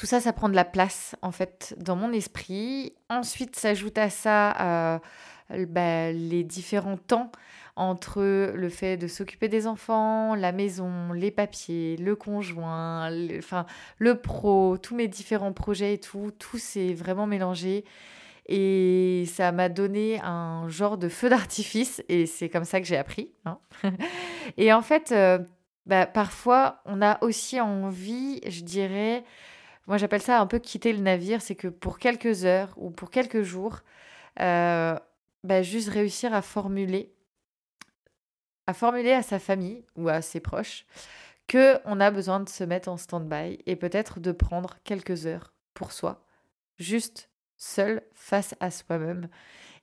tout 0.00 0.06
ça, 0.06 0.18
ça 0.18 0.32
prend 0.32 0.48
de 0.48 0.54
la 0.54 0.64
place 0.64 1.14
en 1.20 1.30
fait 1.30 1.74
dans 1.78 1.94
mon 1.94 2.10
esprit. 2.10 2.94
Ensuite, 3.10 3.54
s'ajoute 3.54 3.98
à 3.98 4.08
ça 4.08 4.98
euh, 5.52 5.66
bah, 5.66 6.10
les 6.10 6.42
différents 6.42 6.96
temps 6.96 7.30
entre 7.80 8.52
le 8.54 8.68
fait 8.68 8.96
de 8.96 9.06
s'occuper 9.06 9.48
des 9.48 9.66
enfants, 9.66 10.34
la 10.34 10.52
maison, 10.52 11.12
les 11.12 11.30
papiers, 11.30 11.96
le 11.96 12.14
conjoint, 12.14 13.10
le, 13.10 13.38
enfin, 13.38 13.64
le 13.98 14.20
pro, 14.20 14.76
tous 14.76 14.94
mes 14.94 15.08
différents 15.08 15.52
projets 15.52 15.94
et 15.94 15.98
tout, 15.98 16.30
tout 16.38 16.58
s'est 16.58 16.92
vraiment 16.92 17.26
mélangé. 17.26 17.84
Et 18.46 19.24
ça 19.32 19.50
m'a 19.50 19.68
donné 19.68 20.20
un 20.22 20.68
genre 20.68 20.98
de 20.98 21.08
feu 21.08 21.30
d'artifice, 21.30 22.02
et 22.08 22.26
c'est 22.26 22.48
comme 22.50 22.64
ça 22.64 22.80
que 22.80 22.86
j'ai 22.86 22.96
appris. 22.98 23.30
Hein. 23.46 23.58
et 24.58 24.72
en 24.72 24.82
fait, 24.82 25.12
euh, 25.12 25.38
bah, 25.86 26.04
parfois, 26.06 26.82
on 26.84 27.00
a 27.00 27.22
aussi 27.22 27.60
envie, 27.60 28.40
je 28.46 28.62
dirais, 28.62 29.24
moi, 29.86 29.96
j'appelle 29.96 30.22
ça 30.22 30.38
un 30.38 30.46
peu 30.46 30.58
quitter 30.58 30.92
le 30.92 31.00
navire. 31.00 31.40
C'est 31.40 31.54
que 31.54 31.68
pour 31.68 31.98
quelques 31.98 32.44
heures 32.44 32.74
ou 32.76 32.90
pour 32.90 33.10
quelques 33.10 33.42
jours, 33.42 33.80
euh, 34.40 34.96
bah, 35.44 35.62
juste 35.62 35.88
réussir 35.88 36.34
à 36.34 36.42
formuler, 36.42 37.12
à 38.66 38.74
formuler 38.74 39.12
à 39.12 39.22
sa 39.22 39.38
famille 39.38 39.84
ou 39.96 40.08
à 40.08 40.22
ses 40.22 40.40
proches 40.40 40.86
que 41.46 41.78
on 41.84 42.00
a 42.00 42.10
besoin 42.10 42.40
de 42.40 42.48
se 42.48 42.64
mettre 42.64 42.88
en 42.88 42.96
stand-by 42.96 43.58
et 43.66 43.76
peut-être 43.76 44.20
de 44.20 44.32
prendre 44.32 44.76
quelques 44.84 45.26
heures 45.26 45.52
pour 45.74 45.92
soi, 45.92 46.24
juste 46.78 47.28
seul 47.56 48.02
face 48.14 48.54
à 48.60 48.70
soi-même 48.70 49.28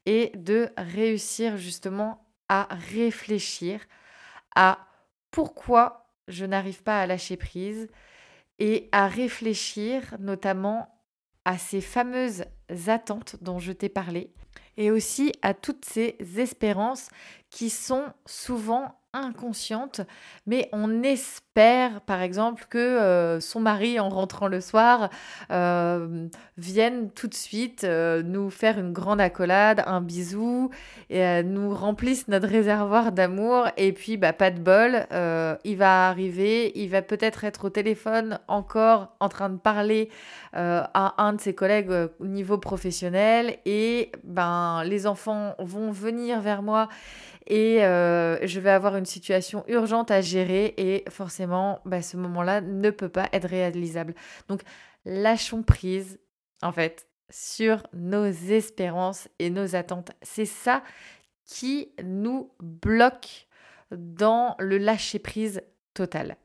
et 0.05 0.31
de 0.35 0.69
réussir 0.77 1.57
justement 1.57 2.25
à 2.49 2.67
réfléchir 2.71 3.81
à 4.55 4.87
pourquoi 5.31 6.09
je 6.27 6.45
n'arrive 6.45 6.83
pas 6.83 7.01
à 7.01 7.05
lâcher 7.05 7.37
prise, 7.37 7.89
et 8.59 8.89
à 8.91 9.07
réfléchir 9.07 10.15
notamment 10.19 11.01
à 11.45 11.57
ces 11.57 11.81
fameuses 11.81 12.45
attentes 12.87 13.35
dont 13.41 13.59
je 13.59 13.71
t'ai 13.71 13.89
parlé 13.89 14.33
et 14.77 14.91
aussi 14.91 15.33
à 15.41 15.53
toutes 15.53 15.85
ces 15.85 16.15
espérances 16.37 17.09
qui 17.49 17.69
sont 17.69 18.05
souvent 18.25 18.95
inconsciente, 19.13 20.01
mais 20.45 20.69
on 20.73 21.01
espère, 21.03 22.01
par 22.01 22.21
exemple, 22.21 22.65
que 22.69 22.77
euh, 22.77 23.39
son 23.39 23.59
mari, 23.59 23.99
en 23.99 24.09
rentrant 24.09 24.47
le 24.47 24.61
soir, 24.61 25.09
euh, 25.51 26.27
vienne 26.57 27.09
tout 27.11 27.27
de 27.27 27.33
suite 27.33 27.83
euh, 27.83 28.21
nous 28.21 28.49
faire 28.49 28.77
une 28.79 28.93
grande 28.93 29.21
accolade, 29.21 29.83
un 29.87 30.01
bisou, 30.01 30.69
et 31.09 31.43
nous 31.43 31.73
remplisse 31.73 32.27
notre 32.27 32.47
réservoir 32.47 33.11
d'amour. 33.11 33.67
Et 33.77 33.93
puis, 33.93 34.17
bah, 34.17 34.33
pas 34.33 34.51
de 34.51 34.59
bol, 34.59 35.05
il 35.63 35.77
va 35.77 36.09
arriver, 36.09 36.71
il 36.75 36.89
va 36.89 37.01
peut-être 37.01 37.43
être 37.43 37.65
au 37.65 37.69
téléphone 37.69 38.39
encore 38.47 39.15
en 39.19 39.29
train 39.29 39.49
de 39.49 39.57
parler 39.57 40.09
à 40.53 41.23
un 41.23 41.33
de 41.33 41.41
ses 41.41 41.53
collègues 41.53 41.91
au 42.19 42.27
niveau 42.27 42.57
professionnel, 42.57 43.57
et 43.65 44.11
ben, 44.23 44.83
les 44.83 45.07
enfants 45.07 45.55
vont 45.59 45.91
venir 45.91 46.41
vers 46.41 46.61
moi 46.61 46.89
et 47.47 47.83
euh, 47.83 48.45
je 48.45 48.59
vais 48.59 48.69
avoir 48.69 48.97
une 48.97 49.05
situation 49.05 49.63
urgente 49.67 50.11
à 50.11 50.19
gérer 50.19 50.73
et 50.77 51.05
forcément, 51.09 51.79
bah, 51.85 52.01
ce 52.01 52.17
moment-là 52.17 52.59
ne 52.59 52.89
peut 52.89 53.09
pas 53.09 53.29
être 53.31 53.47
réalisable. 53.47 54.13
Donc, 54.49 54.61
lâchons 55.05 55.63
prise, 55.63 56.19
en 56.61 56.73
fait, 56.73 57.07
sur 57.29 57.83
nos 57.93 58.25
espérances 58.25 59.29
et 59.39 59.49
nos 59.49 59.75
attentes. 59.75 60.11
C'est 60.21 60.45
ça 60.45 60.83
qui 61.45 61.93
nous 62.03 62.51
bloque 62.59 63.47
dans 63.91 64.55
le 64.59 64.77
lâcher-prise 64.77 65.61
total. 65.93 66.35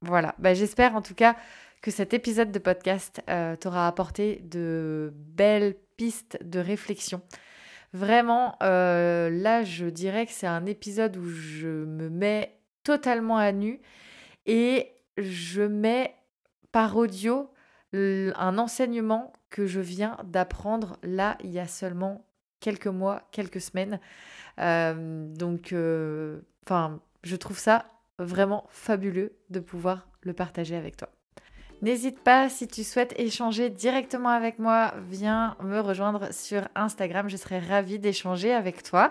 Voilà, 0.00 0.34
bah, 0.38 0.54
j'espère 0.54 0.96
en 0.96 1.02
tout 1.02 1.14
cas 1.14 1.36
que 1.80 1.92
cet 1.92 2.14
épisode 2.14 2.50
de 2.50 2.58
podcast 2.58 3.22
euh, 3.30 3.54
t'aura 3.54 3.86
apporté 3.86 4.40
de 4.42 5.12
belles 5.14 5.76
pistes 5.96 6.38
de 6.42 6.58
réflexion. 6.58 7.22
Vraiment, 7.92 8.56
euh, 8.62 9.28
là, 9.30 9.64
je 9.64 9.86
dirais 9.86 10.26
que 10.26 10.32
c'est 10.32 10.46
un 10.46 10.66
épisode 10.66 11.16
où 11.16 11.28
je 11.28 11.68
me 11.68 12.08
mets 12.08 12.58
totalement 12.84 13.36
à 13.36 13.52
nu 13.52 13.80
et 14.46 14.92
je 15.18 15.62
mets 15.62 16.14
par 16.72 16.96
audio 16.96 17.50
un 17.94 18.56
enseignement 18.56 19.34
que 19.50 19.66
je 19.66 19.80
viens 19.80 20.16
d'apprendre 20.24 20.96
là 21.02 21.36
il 21.44 21.50
y 21.50 21.58
a 21.58 21.66
seulement 21.66 22.24
quelques 22.60 22.86
mois, 22.86 23.28
quelques 23.32 23.60
semaines. 23.60 24.00
Euh, 24.58 25.26
donc, 25.34 25.74
enfin, 26.64 27.00
je 27.22 27.36
trouve 27.36 27.58
ça 27.58 27.84
vraiment 28.18 28.66
fabuleux 28.70 29.36
de 29.50 29.60
pouvoir 29.60 30.08
le 30.22 30.32
partager 30.32 30.76
avec 30.76 30.96
toi. 30.96 31.10
N'hésite 31.82 32.20
pas, 32.20 32.48
si 32.48 32.68
tu 32.68 32.84
souhaites 32.84 33.12
échanger 33.18 33.68
directement 33.68 34.28
avec 34.28 34.60
moi, 34.60 34.94
viens 35.10 35.56
me 35.64 35.80
rejoindre 35.80 36.32
sur 36.32 36.62
Instagram. 36.76 37.28
Je 37.28 37.36
serai 37.36 37.58
ravie 37.58 37.98
d'échanger 37.98 38.52
avec 38.52 38.84
toi. 38.84 39.10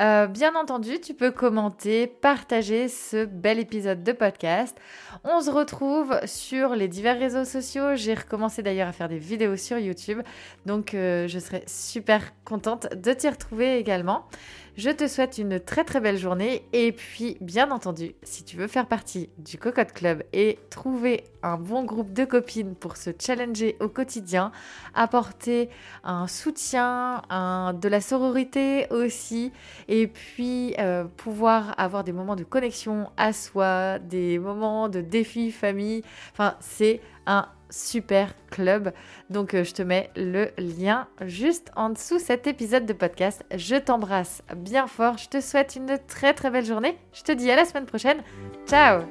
Euh, 0.00 0.26
bien 0.26 0.56
entendu, 0.56 1.00
tu 1.00 1.14
peux 1.14 1.30
commenter, 1.30 2.08
partager 2.08 2.88
ce 2.88 3.24
bel 3.24 3.60
épisode 3.60 4.02
de 4.02 4.10
podcast. 4.10 4.76
On 5.22 5.40
se 5.40 5.50
retrouve 5.50 6.18
sur 6.24 6.74
les 6.74 6.88
divers 6.88 7.16
réseaux 7.16 7.44
sociaux. 7.44 7.94
J'ai 7.94 8.14
recommencé 8.14 8.64
d'ailleurs 8.64 8.88
à 8.88 8.92
faire 8.92 9.08
des 9.08 9.18
vidéos 9.18 9.56
sur 9.56 9.78
YouTube. 9.78 10.20
Donc, 10.66 10.94
euh, 10.94 11.28
je 11.28 11.38
serai 11.38 11.62
super 11.68 12.32
contente 12.44 12.88
de 12.92 13.12
t'y 13.12 13.28
retrouver 13.28 13.78
également. 13.78 14.26
Je 14.80 14.88
te 14.88 15.06
souhaite 15.08 15.36
une 15.36 15.60
très 15.60 15.84
très 15.84 16.00
belle 16.00 16.16
journée 16.16 16.62
et 16.72 16.90
puis 16.92 17.36
bien 17.42 17.70
entendu, 17.70 18.14
si 18.22 18.44
tu 18.44 18.56
veux 18.56 18.66
faire 18.66 18.86
partie 18.86 19.28
du 19.36 19.58
Cocotte 19.58 19.92
Club 19.92 20.22
et 20.32 20.58
trouver 20.70 21.24
un 21.42 21.58
bon 21.58 21.84
groupe 21.84 22.14
de 22.14 22.24
copines 22.24 22.74
pour 22.74 22.96
se 22.96 23.10
challenger 23.20 23.76
au 23.80 23.88
quotidien, 23.88 24.52
apporter 24.94 25.68
un 26.02 26.26
soutien, 26.26 27.20
de 27.30 27.88
la 27.90 28.00
sororité 28.00 28.86
aussi 28.90 29.52
et 29.88 30.06
puis 30.06 30.74
euh, 30.78 31.04
pouvoir 31.04 31.74
avoir 31.78 32.02
des 32.02 32.12
moments 32.12 32.34
de 32.34 32.44
connexion 32.44 33.10
à 33.18 33.34
soi, 33.34 33.98
des 33.98 34.38
moments 34.38 34.88
de 34.88 35.02
défi 35.02 35.52
famille, 35.52 36.02
enfin 36.32 36.54
c'est 36.60 37.02
un 37.26 37.48
super 37.70 38.34
club. 38.50 38.92
Donc 39.30 39.54
euh, 39.54 39.64
je 39.64 39.72
te 39.72 39.82
mets 39.82 40.10
le 40.16 40.50
lien 40.58 41.08
juste 41.24 41.70
en 41.76 41.90
dessous 41.90 42.18
cet 42.18 42.46
épisode 42.46 42.86
de 42.86 42.92
podcast. 42.92 43.44
Je 43.54 43.76
t'embrasse 43.76 44.42
bien 44.56 44.86
fort. 44.86 45.18
Je 45.18 45.28
te 45.28 45.40
souhaite 45.40 45.76
une 45.76 45.98
très 46.06 46.34
très 46.34 46.50
belle 46.50 46.66
journée. 46.66 46.98
Je 47.12 47.22
te 47.22 47.32
dis 47.32 47.50
à 47.50 47.56
la 47.56 47.64
semaine 47.64 47.86
prochaine. 47.86 48.22
Ciao 48.66 49.02